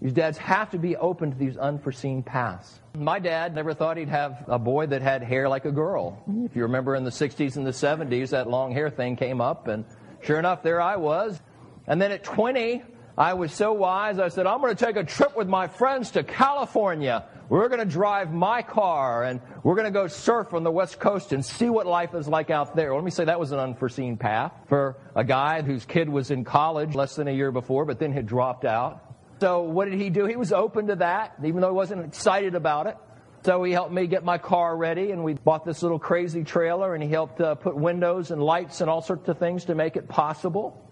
These 0.03 0.11
dads 0.11 0.37
have 0.39 0.69
to 0.71 0.77
be 0.77 0.97
open 0.97 1.31
to 1.31 1.37
these 1.37 1.55
unforeseen 1.55 2.23
paths. 2.23 2.81
My 2.97 3.19
dad 3.19 3.55
never 3.55 3.73
thought 3.73 3.95
he'd 3.95 4.09
have 4.09 4.43
a 4.49 4.59
boy 4.59 4.87
that 4.87 5.01
had 5.01 5.23
hair 5.23 5.47
like 5.47 5.63
a 5.63 5.71
girl. 5.71 6.21
If 6.43 6.57
you 6.57 6.63
remember 6.63 6.95
in 6.95 7.05
the 7.05 7.09
60s 7.09 7.55
and 7.55 7.65
the 7.65 7.71
70s, 7.71 8.31
that 8.31 8.49
long 8.49 8.73
hair 8.73 8.89
thing 8.89 9.15
came 9.15 9.39
up, 9.39 9.69
and 9.69 9.85
sure 10.21 10.39
enough, 10.39 10.61
there 10.61 10.81
I 10.81 10.97
was. 10.97 11.41
And 11.87 12.01
then 12.01 12.11
at 12.11 12.25
20, 12.25 12.83
I 13.17 13.35
was 13.35 13.53
so 13.53 13.71
wise, 13.71 14.19
I 14.19 14.27
said, 14.27 14.45
I'm 14.45 14.59
going 14.59 14.75
to 14.75 14.85
take 14.85 14.97
a 14.97 15.05
trip 15.05 15.37
with 15.37 15.47
my 15.47 15.67
friends 15.67 16.11
to 16.11 16.23
California. 16.23 17.23
We're 17.47 17.69
going 17.69 17.79
to 17.79 17.85
drive 17.85 18.33
my 18.33 18.61
car 18.61 19.23
and 19.23 19.39
we're 19.63 19.75
going 19.75 19.85
to 19.85 19.91
go 19.91 20.07
surf 20.07 20.53
on 20.53 20.63
the 20.63 20.71
West 20.71 20.99
Coast 20.99 21.31
and 21.31 21.45
see 21.45 21.69
what 21.69 21.87
life 21.87 22.13
is 22.13 22.27
like 22.27 22.49
out 22.49 22.75
there. 22.75 22.93
Let 22.93 23.05
me 23.05 23.11
say 23.11 23.23
that 23.23 23.39
was 23.39 23.53
an 23.53 23.59
unforeseen 23.59 24.17
path 24.17 24.51
for 24.67 24.97
a 25.15 25.23
guy 25.23 25.61
whose 25.61 25.85
kid 25.85 26.09
was 26.09 26.29
in 26.29 26.43
college 26.43 26.93
less 26.93 27.15
than 27.15 27.29
a 27.29 27.31
year 27.31 27.53
before, 27.53 27.85
but 27.85 27.99
then 27.99 28.11
had 28.11 28.25
dropped 28.25 28.65
out. 28.65 29.12
So 29.43 29.63
what 29.63 29.89
did 29.89 29.99
he 29.99 30.09
do? 30.09 30.25
He 30.25 30.37
was 30.37 30.53
open 30.53 30.87
to 30.87 30.95
that, 30.95 31.33
even 31.43 31.59
though 31.59 31.67
he 31.67 31.75
wasn't 31.75 32.05
excited 32.05 32.55
about 32.55 32.87
it. 32.87 32.95
So 33.43 33.61
he 33.63 33.73
helped 33.73 33.91
me 33.91 34.07
get 34.07 34.23
my 34.23 34.37
car 34.37 34.73
ready, 34.77 35.11
and 35.11 35.21
we 35.21 35.33
bought 35.33 35.65
this 35.65 35.83
little 35.83 35.99
crazy 35.99 36.45
trailer, 36.45 36.93
and 36.93 37.03
he 37.03 37.09
helped 37.09 37.41
uh, 37.41 37.55
put 37.55 37.75
windows 37.75 38.31
and 38.31 38.41
lights 38.41 38.79
and 38.79 38.89
all 38.89 39.01
sorts 39.01 39.27
of 39.27 39.39
things 39.39 39.65
to 39.65 39.75
make 39.75 39.97
it 39.97 40.07
possible. 40.07 40.89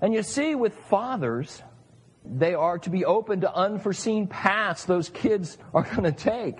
And 0.00 0.12
you 0.12 0.24
see, 0.24 0.56
with 0.56 0.74
fathers, 0.90 1.62
they 2.24 2.52
are 2.52 2.80
to 2.80 2.90
be 2.90 3.04
open 3.04 3.42
to 3.42 3.54
unforeseen 3.54 4.26
paths 4.26 4.84
those 4.84 5.08
kids 5.08 5.56
are 5.72 5.84
going 5.84 6.02
to 6.02 6.10
take, 6.10 6.58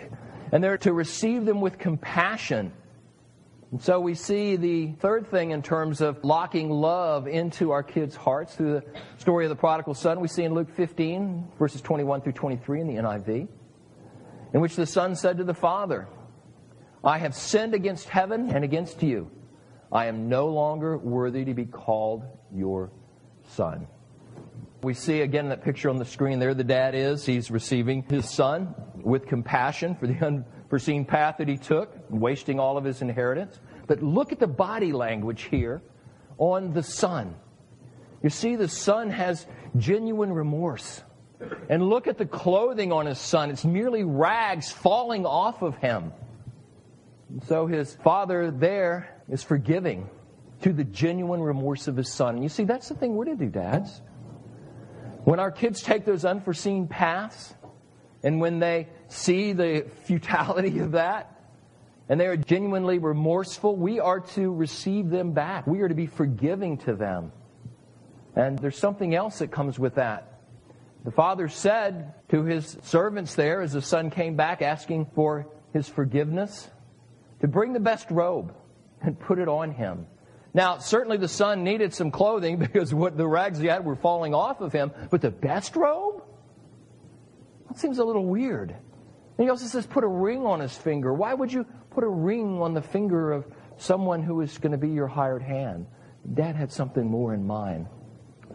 and 0.52 0.62
they're 0.62 0.78
to 0.78 0.92
receive 0.92 1.44
them 1.44 1.60
with 1.60 1.80
compassion 1.80 2.70
so 3.80 4.00
we 4.00 4.14
see 4.14 4.56
the 4.56 4.92
third 4.92 5.30
thing 5.30 5.50
in 5.50 5.60
terms 5.60 6.00
of 6.00 6.24
locking 6.24 6.70
love 6.70 7.28
into 7.28 7.70
our 7.70 7.82
kids' 7.82 8.16
hearts 8.16 8.54
through 8.54 8.80
the 8.80 8.84
story 9.18 9.44
of 9.44 9.50
the 9.50 9.56
prodigal 9.56 9.92
son. 9.92 10.20
We 10.20 10.28
see 10.28 10.44
in 10.44 10.54
Luke 10.54 10.70
15, 10.74 11.52
verses 11.58 11.82
21 11.82 12.22
through 12.22 12.32
23 12.32 12.80
in 12.80 12.86
the 12.86 12.94
NIV, 12.94 13.46
in 14.54 14.60
which 14.62 14.74
the 14.74 14.86
son 14.86 15.14
said 15.14 15.36
to 15.36 15.44
the 15.44 15.52
father, 15.52 16.08
I 17.04 17.18
have 17.18 17.34
sinned 17.34 17.74
against 17.74 18.08
heaven 18.08 18.50
and 18.50 18.64
against 18.64 19.02
you. 19.02 19.30
I 19.92 20.06
am 20.06 20.30
no 20.30 20.48
longer 20.48 20.96
worthy 20.96 21.44
to 21.44 21.52
be 21.52 21.66
called 21.66 22.24
your 22.50 22.90
son. 23.50 23.86
We 24.82 24.94
see 24.94 25.20
again 25.20 25.50
that 25.50 25.62
picture 25.62 25.90
on 25.90 25.98
the 25.98 26.04
screen 26.06 26.38
there, 26.38 26.54
the 26.54 26.64
dad 26.64 26.94
is. 26.94 27.26
He's 27.26 27.50
receiving 27.50 28.02
his 28.02 28.30
son 28.30 28.74
with 28.94 29.26
compassion 29.26 29.94
for 29.94 30.06
the 30.06 30.44
unforeseen 30.68 31.06
path 31.06 31.36
that 31.38 31.48
he 31.48 31.56
took, 31.56 31.90
wasting 32.10 32.60
all 32.60 32.76
of 32.76 32.84
his 32.84 33.00
inheritance. 33.00 33.58
But 33.86 34.02
look 34.02 34.32
at 34.32 34.38
the 34.38 34.46
body 34.46 34.92
language 34.92 35.44
here 35.44 35.80
on 36.36 36.74
the 36.74 36.82
son. 36.82 37.34
You 38.22 38.28
see, 38.28 38.54
the 38.54 38.68
son 38.68 39.08
has 39.08 39.46
genuine 39.78 40.30
remorse. 40.30 41.02
And 41.70 41.88
look 41.88 42.06
at 42.06 42.18
the 42.18 42.26
clothing 42.26 42.92
on 42.92 43.06
his 43.06 43.18
son. 43.18 43.48
It's 43.48 43.64
merely 43.64 44.04
rags 44.04 44.70
falling 44.70 45.24
off 45.24 45.62
of 45.62 45.74
him. 45.78 46.12
So 47.46 47.66
his 47.66 47.94
father 48.04 48.50
there 48.50 49.22
is 49.26 49.42
forgiving 49.42 50.10
to 50.60 50.74
the 50.74 50.84
genuine 50.84 51.40
remorse 51.40 51.88
of 51.88 51.96
his 51.96 52.12
son. 52.12 52.34
And 52.34 52.42
you 52.42 52.50
see, 52.50 52.64
that's 52.64 52.90
the 52.90 52.94
thing 52.94 53.14
we're 53.16 53.24
to 53.24 53.36
do, 53.36 53.48
dads. 53.48 54.02
When 55.24 55.40
our 55.40 55.50
kids 55.50 55.80
take 55.80 56.04
those 56.04 56.26
unforeseen 56.26 56.88
paths, 56.88 57.54
and 58.22 58.38
when 58.40 58.58
they 58.58 58.88
see 59.08 59.52
the 59.52 59.86
futility 60.04 60.78
of 60.78 60.92
that, 60.92 61.34
and 62.08 62.18
they 62.18 62.26
are 62.26 62.36
genuinely 62.36 62.98
remorseful, 62.98 63.76
we 63.76 64.00
are 64.00 64.20
to 64.20 64.52
receive 64.52 65.10
them 65.10 65.32
back. 65.32 65.66
We 65.66 65.80
are 65.80 65.88
to 65.88 65.94
be 65.94 66.06
forgiving 66.06 66.78
to 66.78 66.94
them. 66.94 67.32
And 68.34 68.58
there's 68.58 68.78
something 68.78 69.14
else 69.14 69.40
that 69.40 69.50
comes 69.50 69.78
with 69.78 69.96
that. 69.96 70.40
The 71.04 71.10
father 71.10 71.48
said 71.48 72.14
to 72.30 72.44
his 72.44 72.78
servants 72.82 73.34
there 73.34 73.60
as 73.60 73.72
the 73.72 73.82
son 73.82 74.10
came 74.10 74.36
back 74.36 74.62
asking 74.62 75.06
for 75.14 75.46
his 75.72 75.88
forgiveness 75.88 76.68
to 77.40 77.48
bring 77.48 77.72
the 77.72 77.80
best 77.80 78.10
robe 78.10 78.54
and 79.00 79.18
put 79.18 79.38
it 79.38 79.48
on 79.48 79.70
him. 79.70 80.06
Now, 80.54 80.78
certainly 80.78 81.18
the 81.18 81.28
son 81.28 81.62
needed 81.62 81.94
some 81.94 82.10
clothing 82.10 82.56
because 82.58 82.94
what 82.94 83.16
the 83.16 83.26
rags 83.26 83.58
he 83.58 83.66
had 83.66 83.84
were 83.84 83.96
falling 83.96 84.34
off 84.34 84.60
of 84.60 84.72
him, 84.72 84.92
but 85.10 85.20
the 85.20 85.30
best 85.30 85.76
robe? 85.76 86.22
That 87.68 87.78
seems 87.78 87.98
a 87.98 88.04
little 88.04 88.24
weird. 88.24 88.74
He 89.38 89.48
also 89.48 89.66
says, 89.66 89.86
put 89.86 90.02
a 90.02 90.08
ring 90.08 90.44
on 90.44 90.58
his 90.60 90.76
finger. 90.76 91.14
Why 91.14 91.32
would 91.32 91.52
you 91.52 91.64
put 91.90 92.02
a 92.02 92.08
ring 92.08 92.60
on 92.60 92.74
the 92.74 92.82
finger 92.82 93.32
of 93.32 93.46
someone 93.76 94.22
who 94.22 94.40
is 94.40 94.58
going 94.58 94.72
to 94.72 94.78
be 94.78 94.88
your 94.88 95.06
hired 95.06 95.42
hand? 95.42 95.86
Dad 96.34 96.56
had 96.56 96.72
something 96.72 97.08
more 97.08 97.32
in 97.32 97.46
mind. 97.46 97.86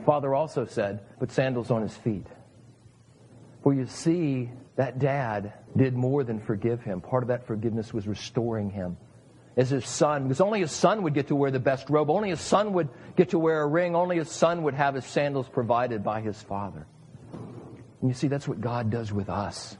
Father 0.05 0.35
also 0.35 0.65
said, 0.65 0.99
put 1.19 1.31
sandals 1.31 1.71
on 1.71 1.81
his 1.81 1.95
feet. 1.95 2.27
For 3.63 3.73
you 3.73 3.85
see, 3.85 4.51
that 4.75 4.99
dad 4.99 5.53
did 5.77 5.95
more 5.95 6.25
than 6.25 6.41
forgive 6.41 6.81
him. 6.81 6.99
Part 6.99 7.23
of 7.23 7.29
that 7.29 7.47
forgiveness 7.47 7.93
was 7.93 8.05
restoring 8.05 8.69
him 8.69 8.97
as 9.55 9.69
his 9.69 9.87
son, 9.87 10.23
because 10.23 10.41
only 10.41 10.59
his 10.59 10.71
son 10.71 11.03
would 11.03 11.13
get 11.13 11.27
to 11.27 11.35
wear 11.35 11.51
the 11.51 11.59
best 11.59 11.89
robe. 11.89 12.09
Only 12.09 12.29
his 12.29 12.41
son 12.41 12.73
would 12.73 12.89
get 13.15 13.29
to 13.29 13.39
wear 13.39 13.61
a 13.61 13.67
ring. 13.67 13.95
Only 13.95 14.17
his 14.17 14.29
son 14.29 14.63
would 14.63 14.73
have 14.73 14.95
his 14.95 15.05
sandals 15.05 15.47
provided 15.47 16.03
by 16.03 16.19
his 16.19 16.41
father. 16.41 16.85
And 18.01 18.09
you 18.09 18.13
see, 18.13 18.27
that's 18.27 18.47
what 18.47 18.59
God 18.59 18.89
does 18.89 19.13
with 19.13 19.29
us. 19.29 19.77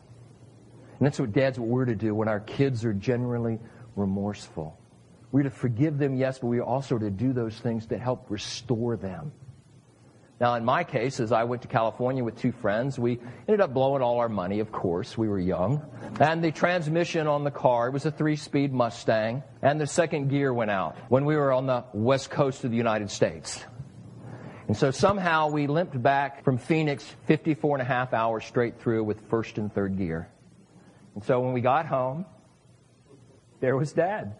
And 1.03 1.11
that's 1.11 1.19
what 1.19 1.33
dads, 1.33 1.59
what 1.59 1.67
we're 1.67 1.83
to 1.83 1.95
do 1.95 2.15
when 2.15 2.29
our 2.29 2.39
kids 2.39 2.85
are 2.85 2.93
genuinely 2.93 3.59
remorseful. 3.97 4.79
We're 5.33 5.43
to 5.43 5.49
forgive 5.49 5.97
them, 5.97 6.15
yes, 6.15 6.39
but 6.39 6.47
we 6.47 6.59
are 6.59 6.63
also 6.63 6.97
to 6.97 7.09
do 7.09 7.33
those 7.33 7.59
things 7.59 7.87
that 7.87 7.99
help 7.99 8.27
restore 8.31 8.95
them. 8.95 9.33
Now, 10.39 10.55
in 10.55 10.63
my 10.63 10.85
case, 10.85 11.19
as 11.19 11.33
I 11.33 11.43
went 11.43 11.63
to 11.63 11.67
California 11.67 12.23
with 12.23 12.39
two 12.39 12.53
friends, 12.53 12.97
we 12.97 13.19
ended 13.49 13.59
up 13.59 13.73
blowing 13.73 14.01
all 14.01 14.19
our 14.19 14.29
money, 14.29 14.61
of 14.61 14.71
course. 14.71 15.17
We 15.17 15.27
were 15.27 15.39
young. 15.41 15.85
And 16.21 16.41
the 16.41 16.53
transmission 16.53 17.27
on 17.27 17.43
the 17.43 17.51
car, 17.51 17.91
was 17.91 18.05
a 18.05 18.11
three 18.11 18.37
speed 18.37 18.71
Mustang, 18.71 19.43
and 19.61 19.81
the 19.81 19.87
second 19.87 20.29
gear 20.29 20.53
went 20.53 20.71
out 20.71 20.95
when 21.09 21.25
we 21.25 21.35
were 21.35 21.51
on 21.51 21.67
the 21.67 21.83
west 21.91 22.29
coast 22.29 22.63
of 22.63 22.71
the 22.71 22.77
United 22.77 23.11
States. 23.11 23.61
And 24.69 24.77
so 24.77 24.89
somehow 24.89 25.49
we 25.49 25.67
limped 25.67 26.01
back 26.01 26.45
from 26.45 26.57
Phoenix 26.57 27.03
54 27.25 27.79
and 27.79 27.81
a 27.81 27.91
half 27.93 28.13
hours 28.13 28.45
straight 28.45 28.79
through 28.79 29.03
with 29.03 29.19
first 29.29 29.57
and 29.57 29.69
third 29.73 29.97
gear. 29.97 30.29
And 31.15 31.23
so 31.23 31.39
when 31.39 31.53
we 31.53 31.61
got 31.61 31.85
home, 31.85 32.25
there 33.59 33.77
was 33.77 33.93
Dad. 33.93 34.35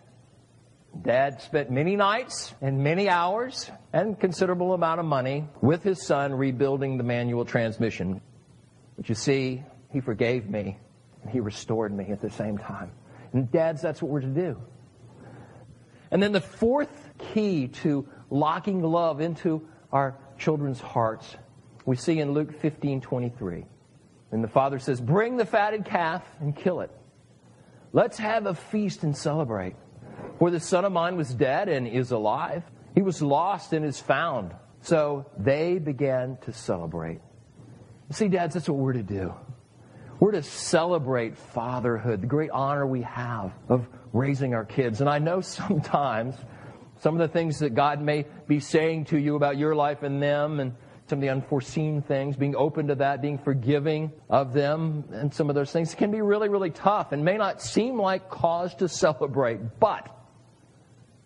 Dad 1.02 1.42
spent 1.42 1.72
many 1.72 1.96
nights 1.96 2.54
and 2.62 2.84
many 2.84 3.10
hours 3.10 3.70
and 3.92 4.20
considerable 4.20 4.74
amount 4.74 5.00
of 5.00 5.06
money 5.06 5.48
with 5.62 5.82
his 5.84 6.06
son 6.06 6.34
rebuilding 6.34 6.98
the 6.98 7.04
manual 7.04 7.46
transmission. 7.46 8.22
But 8.96 9.10
you 9.10 9.16
see, 9.16 9.64
He 9.92 10.02
forgave 10.02 10.50
me 10.50 10.78
and 11.24 11.32
He 11.32 11.40
restored 11.40 11.92
me 11.92 12.12
at 12.12 12.22
the 12.22 12.30
same 12.30 12.58
time. 12.58 12.92
And 13.34 13.52
dads, 13.52 13.82
that's 13.82 14.02
what 14.02 14.12
we're 14.12 14.22
to 14.22 14.28
do. 14.28 14.62
And 16.12 16.22
then 16.22 16.32
the 16.32 16.42
fourth 16.42 17.10
key 17.18 17.70
to 17.70 18.08
locking 18.30 18.84
love 18.84 19.20
into 19.20 19.68
our 19.92 20.16
children's 20.38 20.80
hearts, 20.80 21.36
we 21.86 21.96
see 21.96 22.20
in 22.20 22.34
Luke 22.34 22.60
15 22.62 23.02
23. 23.02 23.66
And 24.34 24.44
the 24.44 24.48
father 24.48 24.80
says, 24.80 25.00
Bring 25.00 25.38
the 25.38 25.46
fatted 25.46 25.86
calf 25.86 26.24
and 26.40 26.56
kill 26.56 26.82
it. 26.82 26.90
Let's 27.92 28.18
have 28.18 28.48
a 28.48 28.56
feast 28.56 29.04
and 29.04 29.16
celebrate. 29.16 29.76
For 30.40 30.50
the 30.50 30.60
son 30.60 30.86
of 30.86 30.92
mine 30.92 31.16
was 31.18 31.32
dead 31.32 31.70
and 31.70 31.88
is 31.88 32.10
alive. 32.10 32.64
He 32.96 33.04
was 33.04 33.22
lost 33.22 33.74
and 33.74 33.86
is 33.86 34.00
found. 34.00 34.56
So 34.82 35.28
they 35.38 35.78
began 35.78 36.40
to 36.46 36.52
celebrate. 36.52 37.22
See, 38.10 38.28
dads, 38.28 38.56
that's 38.56 38.68
what 38.68 38.80
we're 38.80 38.94
to 38.94 39.04
do. 39.04 39.36
We're 40.20 40.32
to 40.32 40.44
celebrate 40.44 41.38
fatherhood, 41.38 42.22
the 42.22 42.28
great 42.28 42.50
honor 42.50 42.88
we 42.88 43.04
have 43.04 43.54
of 43.70 43.88
raising 44.14 44.56
our 44.56 44.66
kids. 44.66 45.00
And 45.00 45.10
I 45.10 45.20
know 45.20 45.42
sometimes 45.42 46.36
some 47.02 47.14
of 47.14 47.20
the 47.20 47.32
things 47.32 47.60
that 47.60 47.76
God 47.76 48.02
may 48.02 48.26
be 48.48 48.60
saying 48.60 49.06
to 49.06 49.20
you 49.20 49.36
about 49.36 49.58
your 49.58 49.76
life 49.76 50.02
and 50.02 50.22
them 50.22 50.60
and 50.60 50.76
some 51.08 51.20
of 51.20 51.22
the 51.22 51.30
unforeseen 51.30 52.02
things, 52.02 52.38
being 52.38 52.56
open 52.56 52.88
to 52.88 52.96
that, 52.96 53.22
being 53.22 53.38
forgiving 53.38 54.12
of 54.30 54.54
them, 54.54 55.04
and 55.12 55.34
some 55.34 55.50
of 55.50 55.56
those 55.56 55.72
things 55.72 55.94
can 55.96 56.12
be 56.12 56.22
really, 56.22 56.50
really 56.50 56.70
tough 56.70 57.12
and 57.12 57.26
may 57.26 57.38
not 57.38 57.62
seem 57.62 58.00
like 58.00 58.30
cause 58.30 58.74
to 58.76 58.88
celebrate. 58.88 59.80
But 59.80 60.10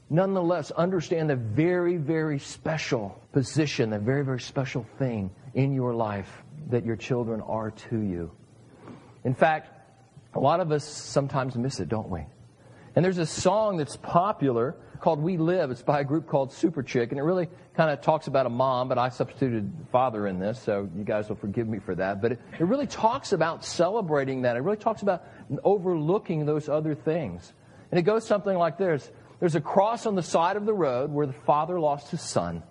nonetheless, 0.10 0.72
understand 0.72 1.30
the 1.30 1.36
very, 1.36 1.98
very 1.98 2.40
special 2.40 3.22
position, 3.32 3.92
the 3.92 4.00
very, 4.00 4.26
very 4.26 4.40
special 4.40 4.86
thing 4.98 5.30
in 5.54 5.74
your 5.74 5.94
life 5.94 6.44
that 6.70 6.84
your 6.84 6.96
children 6.96 7.42
are 7.42 7.72
to 7.72 8.00
you. 8.00 8.32
In 9.24 9.36
fact, 9.36 9.70
a 10.34 10.40
lot 10.40 10.60
of 10.60 10.72
us 10.72 10.84
sometimes 10.84 11.56
miss 11.56 11.80
it, 11.80 11.88
don't 11.88 12.10
we? 12.10 12.26
And 12.96 13.06
there's 13.06 13.20
a 13.20 13.26
song 13.28 13.78
that's 13.78 13.96
popular 13.98 14.76
called 15.00 15.20
We 15.20 15.38
Live. 15.38 15.72
It's 15.72 15.82
by 15.82 16.02
a 16.02 16.04
group 16.04 16.28
called 16.28 16.52
Superchick, 16.52 17.10
and 17.10 17.20
it 17.20 17.24
really 17.24 17.48
kind 17.76 17.90
of 17.92 18.02
talks 18.02 18.28
about 18.28 18.46
a 18.46 18.50
mom, 18.50 18.90
but 18.90 18.98
I 18.98 19.10
substituted 19.10 19.72
father 19.92 20.28
in 20.28 20.40
this, 20.40 20.62
so 20.62 20.90
you 20.96 21.04
guys 21.04 21.30
will 21.30 21.36
forgive 21.36 21.68
me 21.68 21.80
for 21.80 21.96
that. 21.96 22.22
But 22.22 22.34
it, 22.34 22.42
it 22.60 22.64
really 22.64 22.88
talks 22.88 23.34
about 23.34 23.64
celebrating 23.64 24.44
that. 24.44 24.58
It 24.58 24.62
really 24.62 24.78
talks 24.78 25.02
about 25.02 25.24
overlooking 25.64 26.46
those 26.46 26.70
other 26.70 26.96
things. 26.96 27.54
And 27.92 28.00
it 28.00 28.04
goes 28.04 28.26
something 28.26 28.58
like 28.58 28.78
this 28.78 29.10
There's 29.40 29.56
a 29.56 29.62
cross 29.62 30.06
on 30.06 30.16
the 30.16 30.24
side 30.24 30.58
of 30.58 30.66
the 30.66 30.74
road 30.74 31.12
where 31.12 31.28
the 31.28 31.34
father 31.34 31.80
lost 31.80 32.12
his 32.12 32.22
son. 32.22 32.64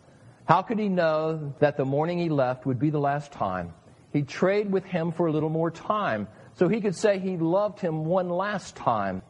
How 0.46 0.62
could 0.62 0.78
he 0.78 0.88
know 0.88 1.54
that 1.58 1.76
the 1.76 1.84
morning 1.84 2.18
he 2.18 2.28
left 2.28 2.66
would 2.66 2.78
be 2.78 2.90
the 2.90 3.00
last 3.00 3.32
time? 3.32 3.74
He'd 4.12 4.28
trade 4.28 4.70
with 4.70 4.84
him 4.84 5.12
for 5.12 5.26
a 5.26 5.32
little 5.32 5.48
more 5.48 5.70
time 5.70 6.28
so 6.54 6.68
he 6.68 6.80
could 6.80 6.94
say 6.94 7.18
he 7.18 7.36
loved 7.36 7.80
him 7.80 8.04
one 8.04 8.28
last 8.28 8.76
time. 8.76 9.22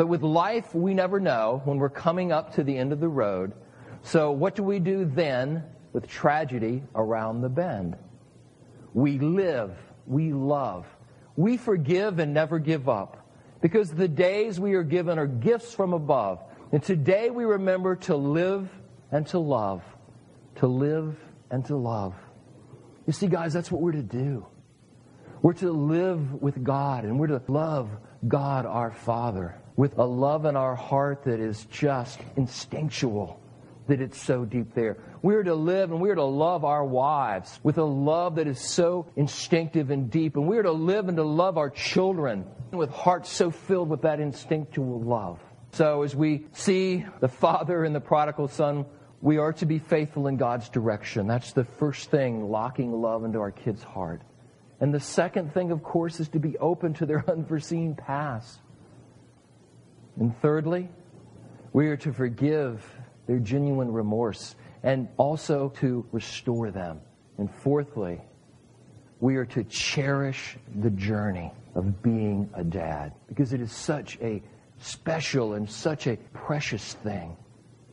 But 0.00 0.08
with 0.08 0.22
life, 0.22 0.74
we 0.74 0.94
never 0.94 1.20
know 1.20 1.60
when 1.66 1.76
we're 1.76 1.90
coming 1.90 2.32
up 2.32 2.54
to 2.54 2.64
the 2.64 2.74
end 2.74 2.94
of 2.94 3.00
the 3.00 3.08
road. 3.10 3.52
So, 4.00 4.32
what 4.32 4.54
do 4.54 4.62
we 4.62 4.78
do 4.78 5.04
then 5.04 5.62
with 5.92 6.08
tragedy 6.08 6.82
around 6.94 7.42
the 7.42 7.50
bend? 7.50 7.98
We 8.94 9.18
live, 9.18 9.76
we 10.06 10.32
love, 10.32 10.86
we 11.36 11.58
forgive 11.58 12.18
and 12.18 12.32
never 12.32 12.58
give 12.58 12.88
up. 12.88 13.28
Because 13.60 13.90
the 13.90 14.08
days 14.08 14.58
we 14.58 14.72
are 14.72 14.82
given 14.82 15.18
are 15.18 15.26
gifts 15.26 15.74
from 15.74 15.92
above. 15.92 16.42
And 16.72 16.82
today 16.82 17.28
we 17.28 17.44
remember 17.44 17.96
to 17.96 18.16
live 18.16 18.70
and 19.12 19.26
to 19.26 19.38
love. 19.38 19.82
To 20.60 20.66
live 20.66 21.14
and 21.50 21.62
to 21.66 21.76
love. 21.76 22.14
You 23.06 23.12
see, 23.12 23.26
guys, 23.26 23.52
that's 23.52 23.70
what 23.70 23.82
we're 23.82 23.92
to 23.92 24.02
do. 24.02 24.46
We're 25.42 25.52
to 25.52 25.70
live 25.70 26.40
with 26.40 26.64
God 26.64 27.04
and 27.04 27.20
we're 27.20 27.26
to 27.26 27.42
love 27.48 27.90
God 28.26 28.64
our 28.64 28.92
Father 28.92 29.60
with 29.80 29.96
a 29.96 30.04
love 30.04 30.44
in 30.44 30.56
our 30.56 30.74
heart 30.74 31.24
that 31.24 31.40
is 31.40 31.64
just 31.70 32.20
instinctual, 32.36 33.40
that 33.86 33.98
it's 33.98 34.20
so 34.20 34.44
deep 34.44 34.74
there. 34.74 34.98
We're 35.22 35.42
to 35.42 35.54
live 35.54 35.90
and 35.90 36.02
we're 36.02 36.16
to 36.16 36.22
love 36.22 36.66
our 36.66 36.84
wives 36.84 37.58
with 37.62 37.78
a 37.78 37.82
love 37.82 38.34
that 38.34 38.46
is 38.46 38.60
so 38.60 39.06
instinctive 39.16 39.90
and 39.90 40.10
deep. 40.10 40.36
And 40.36 40.46
we're 40.46 40.64
to 40.64 40.70
live 40.70 41.08
and 41.08 41.16
to 41.16 41.22
love 41.22 41.56
our 41.56 41.70
children 41.70 42.44
with 42.72 42.90
hearts 42.90 43.30
so 43.30 43.50
filled 43.50 43.88
with 43.88 44.02
that 44.02 44.20
instinctual 44.20 45.00
love. 45.00 45.40
So 45.72 46.02
as 46.02 46.14
we 46.14 46.44
see 46.52 47.06
the 47.20 47.28
father 47.28 47.82
and 47.82 47.94
the 47.94 48.00
prodigal 48.00 48.48
son, 48.48 48.84
we 49.22 49.38
are 49.38 49.54
to 49.54 49.64
be 49.64 49.78
faithful 49.78 50.26
in 50.26 50.36
God's 50.36 50.68
direction. 50.68 51.26
That's 51.26 51.54
the 51.54 51.64
first 51.64 52.10
thing, 52.10 52.50
locking 52.50 52.92
love 52.92 53.24
into 53.24 53.38
our 53.38 53.50
kids' 53.50 53.82
heart. 53.82 54.20
And 54.78 54.92
the 54.92 55.00
second 55.00 55.54
thing, 55.54 55.70
of 55.70 55.82
course, 55.82 56.20
is 56.20 56.28
to 56.28 56.38
be 56.38 56.58
open 56.58 56.92
to 56.94 57.06
their 57.06 57.24
unforeseen 57.30 57.94
past. 57.94 58.60
And 60.20 60.38
thirdly, 60.40 60.88
we 61.72 61.88
are 61.88 61.96
to 61.96 62.12
forgive 62.12 62.84
their 63.26 63.38
genuine 63.38 63.90
remorse 63.90 64.54
and 64.82 65.08
also 65.16 65.70
to 65.80 66.06
restore 66.12 66.70
them. 66.70 67.00
And 67.38 67.50
fourthly, 67.50 68.20
we 69.20 69.36
are 69.36 69.46
to 69.46 69.64
cherish 69.64 70.58
the 70.80 70.90
journey 70.90 71.52
of 71.74 72.02
being 72.02 72.50
a 72.54 72.62
dad 72.62 73.14
because 73.28 73.54
it 73.54 73.62
is 73.62 73.72
such 73.72 74.18
a 74.20 74.42
special 74.78 75.54
and 75.54 75.68
such 75.68 76.06
a 76.06 76.16
precious 76.34 76.94
thing. 76.94 77.36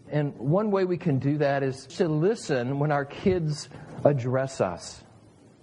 And 0.10 0.38
one 0.38 0.70
way 0.70 0.84
we 0.84 0.98
can 0.98 1.20
do 1.20 1.38
that 1.38 1.63
is 1.63 1.86
to 1.98 2.10
listen 2.10 2.80
when 2.80 2.92
our 2.92 3.06
kids 3.06 3.70
address 4.04 4.60
us, 4.60 5.02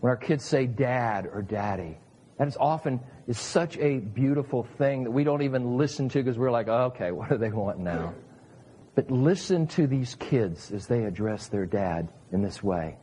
when 0.01 0.11
our 0.11 0.17
kids 0.17 0.45
say 0.45 0.67
dad 0.67 1.27
or 1.31 1.43
daddy. 1.43 1.99
That 2.39 2.49
is 2.49 2.57
often 2.59 3.01
is 3.27 3.39
such 3.39 3.79
a 3.79 3.99
beautiful 3.99 4.65
thing 4.79 5.05
that 5.05 5.11
we 5.11 5.25
don't 5.25 5.43
even 5.43 5.77
listen 5.77 6.09
to 6.11 6.19
because 6.19 6.39
we're 6.39 6.51
like, 6.51 6.69
oh, 6.69 6.93
okay, 6.95 7.11
what 7.11 7.29
do 7.31 7.39
they 7.39 7.51
want 7.51 7.79
now? 7.79 8.15
But 8.95 9.11
listen 9.11 9.67
to 9.69 9.87
these 9.87 10.15
kids 10.17 10.71
as 10.71 10.87
they 10.87 11.05
address 11.05 11.49
their 11.49 11.67
dad 11.67 12.09
in 12.33 12.43
this 12.43 12.63
way. 12.63 12.97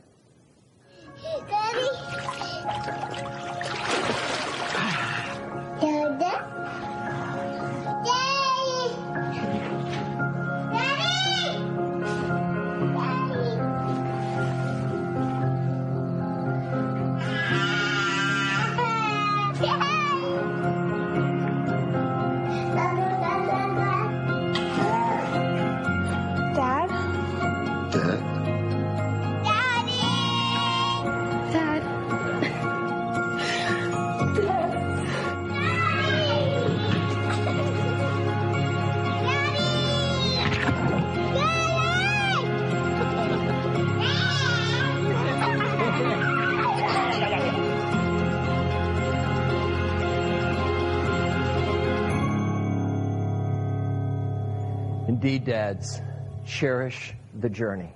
Dads, 55.22 56.00
cherish 56.44 57.14
the 57.38 57.48
journey. 57.48 57.94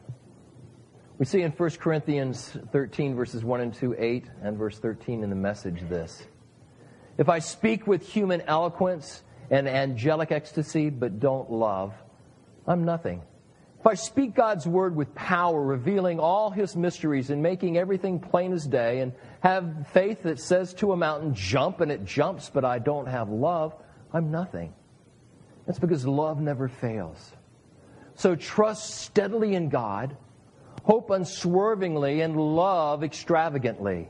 We 1.18 1.26
see 1.26 1.42
in 1.42 1.50
1 1.50 1.70
Corinthians 1.70 2.56
13, 2.70 3.16
verses 3.16 3.42
1 3.42 3.60
and 3.60 3.74
2, 3.74 3.96
8, 3.98 4.30
and 4.42 4.56
verse 4.56 4.78
13 4.78 5.24
in 5.24 5.30
the 5.30 5.36
message 5.36 5.80
this 5.88 6.24
If 7.18 7.28
I 7.28 7.40
speak 7.40 7.86
with 7.86 8.06
human 8.06 8.42
eloquence 8.42 9.24
and 9.50 9.66
angelic 9.66 10.30
ecstasy, 10.30 10.88
but 10.88 11.18
don't 11.18 11.50
love, 11.50 11.94
I'm 12.64 12.84
nothing. 12.84 13.22
If 13.80 13.86
I 13.88 13.94
speak 13.94 14.36
God's 14.36 14.66
word 14.66 14.94
with 14.94 15.12
power, 15.16 15.60
revealing 15.60 16.20
all 16.20 16.50
his 16.50 16.76
mysteries 16.76 17.30
and 17.30 17.42
making 17.42 17.76
everything 17.76 18.20
plain 18.20 18.52
as 18.52 18.66
day, 18.66 19.00
and 19.00 19.12
have 19.40 19.88
faith 19.92 20.22
that 20.22 20.38
says 20.38 20.74
to 20.74 20.92
a 20.92 20.96
mountain, 20.96 21.34
jump, 21.34 21.80
and 21.80 21.90
it 21.90 22.04
jumps, 22.04 22.50
but 22.50 22.64
I 22.64 22.78
don't 22.78 23.08
have 23.08 23.30
love, 23.30 23.74
I'm 24.12 24.30
nothing. 24.30 24.74
That's 25.66 25.78
because 25.78 26.06
love 26.06 26.40
never 26.40 26.68
fails. 26.68 27.32
So 28.14 28.34
trust 28.34 28.94
steadily 28.96 29.54
in 29.54 29.68
God, 29.68 30.16
hope 30.84 31.10
unswervingly, 31.10 32.22
and 32.22 32.36
love 32.36 33.04
extravagantly. 33.04 34.08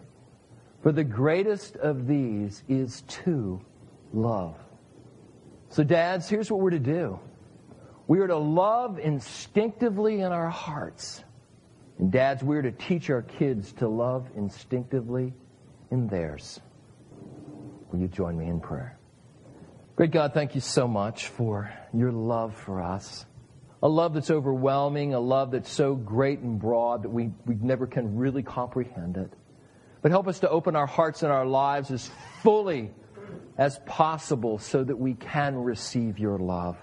For 0.83 0.92
the 0.92 1.05
greatest 1.05 1.77
of 1.77 2.07
these 2.07 2.62
is 2.69 3.03
to 3.09 3.61
love. 4.12 4.55
So, 5.71 5.83
dads, 5.83 6.29
here's 6.29 6.51
what 6.51 6.61
we're 6.61 6.71
to 6.71 6.79
do 6.79 7.19
we 8.07 8.21
are 8.21 8.29
to 8.29 8.37
love 8.37 8.99
instinctively 8.99 10.21
in 10.21 10.31
our 10.31 10.49
hearts. 10.49 11.25
And, 11.99 12.12
dads, 12.12 12.45
we're 12.45 12.62
to 12.62 12.73
teach 12.73 13.11
our 13.11 13.23
kids 13.23 13.73
to 13.75 13.88
love 13.88 14.29
instinctively 14.37 15.33
in 15.90 16.07
theirs. 16.07 16.61
Will 17.90 17.99
you 17.99 18.09
join 18.09 18.38
me 18.38 18.47
in 18.47 18.61
prayer? 18.61 18.99
Great 19.97 20.11
God, 20.11 20.35
thank 20.35 20.55
you 20.55 20.61
so 20.61 20.87
much 20.87 21.29
for 21.29 21.73
your 21.95 22.13
love 22.13 22.55
for 22.55 22.83
us. 22.83 23.25
A 23.83 23.89
love 23.89 24.13
that's 24.13 24.31
overwhelming, 24.31 25.15
a 25.15 25.21
love 25.21 25.53
that's 25.53 25.73
so 25.73 25.95
great 25.95 26.41
and 26.41 26.61
broad 26.61 27.05
that 27.05 27.09
we, 27.09 27.31
we 27.47 27.55
never 27.55 27.87
can 27.87 28.19
really 28.19 28.43
comprehend 28.43 29.17
it. 29.17 29.33
But 30.03 30.11
help 30.11 30.29
us 30.29 30.41
to 30.41 30.51
open 30.51 30.77
our 30.77 30.87
hearts 30.87 31.23
and 31.23 31.33
our 31.33 31.47
lives 31.47 31.91
as 31.91 32.11
fully 32.43 32.91
as 33.57 33.79
possible 33.87 34.59
so 34.59 34.85
that 34.85 34.99
we 34.99 35.15
can 35.15 35.57
receive 35.57 36.19
your 36.19 36.39
love. 36.39 36.77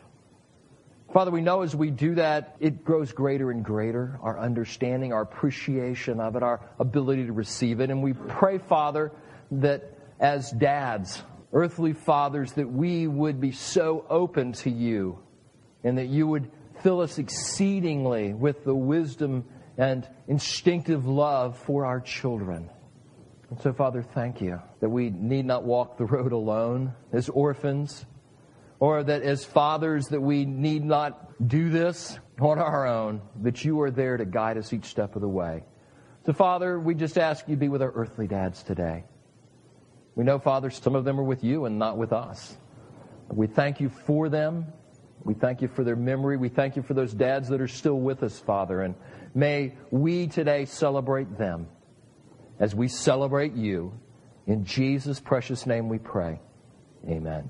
Father, 1.13 1.29
we 1.29 1.41
know 1.41 1.61
as 1.61 1.75
we 1.75 1.91
do 1.91 2.15
that, 2.15 2.55
it 2.59 2.83
grows 2.83 3.11
greater 3.11 3.51
and 3.51 3.63
greater, 3.63 4.17
our 4.23 4.39
understanding, 4.39 5.13
our 5.13 5.21
appreciation 5.21 6.19
of 6.19 6.35
it, 6.35 6.41
our 6.41 6.61
ability 6.79 7.27
to 7.27 7.31
receive 7.31 7.79
it. 7.79 7.91
And 7.91 8.01
we 8.01 8.13
pray, 8.13 8.57
Father, 8.57 9.11
that 9.51 9.99
as 10.19 10.49
dads, 10.49 11.21
earthly 11.53 11.93
fathers, 11.93 12.53
that 12.53 12.69
we 12.69 13.07
would 13.07 13.39
be 13.39 13.51
so 13.51 14.05
open 14.09 14.51
to 14.51 14.69
you 14.69 15.19
and 15.83 15.97
that 15.97 16.07
you 16.07 16.27
would 16.27 16.51
fill 16.81 16.99
us 16.99 17.17
exceedingly 17.17 18.33
with 18.33 18.63
the 18.63 18.75
wisdom 18.75 19.45
and 19.77 20.07
instinctive 20.27 21.05
love 21.05 21.57
for 21.57 21.85
our 21.85 21.99
children. 21.99 22.69
And 23.49 23.61
so, 23.61 23.71
Father, 23.71 24.01
thank 24.01 24.41
you 24.41 24.61
that 24.79 24.89
we 24.89 25.09
need 25.11 25.45
not 25.45 25.63
walk 25.63 25.97
the 25.97 26.05
road 26.05 26.31
alone 26.31 26.93
as 27.11 27.29
orphans, 27.29 28.05
or 28.79 29.03
that 29.03 29.21
as 29.21 29.45
fathers 29.45 30.07
that 30.07 30.21
we 30.21 30.45
need 30.45 30.83
not 30.83 31.47
do 31.47 31.69
this 31.69 32.17
on 32.39 32.59
our 32.59 32.87
own, 32.87 33.21
that 33.41 33.63
you 33.63 33.79
are 33.81 33.91
there 33.91 34.17
to 34.17 34.25
guide 34.25 34.57
us 34.57 34.73
each 34.73 34.85
step 34.85 35.15
of 35.15 35.21
the 35.21 35.27
way. 35.27 35.63
So, 36.25 36.33
Father, 36.33 36.79
we 36.79 36.95
just 36.95 37.17
ask 37.17 37.47
you 37.47 37.55
to 37.55 37.59
be 37.59 37.69
with 37.69 37.81
our 37.81 37.91
earthly 37.91 38.27
dads 38.27 38.63
today. 38.63 39.03
We 40.15 40.23
know, 40.23 40.39
Father, 40.39 40.69
some 40.69 40.95
of 40.95 41.05
them 41.05 41.19
are 41.19 41.23
with 41.23 41.43
you 41.43 41.65
and 41.65 41.79
not 41.79 41.97
with 41.97 42.13
us. 42.13 42.57
We 43.29 43.47
thank 43.47 43.79
you 43.79 43.89
for 43.89 44.29
them. 44.29 44.67
We 45.23 45.33
thank 45.33 45.61
you 45.61 45.67
for 45.67 45.83
their 45.83 45.95
memory. 45.95 46.37
We 46.37 46.49
thank 46.49 46.75
you 46.75 46.83
for 46.83 46.93
those 46.93 47.13
dads 47.13 47.49
that 47.49 47.61
are 47.61 47.67
still 47.67 47.99
with 47.99 48.23
us, 48.23 48.39
Father. 48.39 48.81
And 48.81 48.95
may 49.33 49.75
we 49.89 50.27
today 50.27 50.65
celebrate 50.65 51.37
them 51.37 51.67
as 52.59 52.75
we 52.75 52.87
celebrate 52.87 53.53
you. 53.53 53.93
In 54.45 54.65
Jesus' 54.65 55.19
precious 55.19 55.65
name 55.65 55.89
we 55.89 55.97
pray. 55.97 56.39
Amen. 57.07 57.49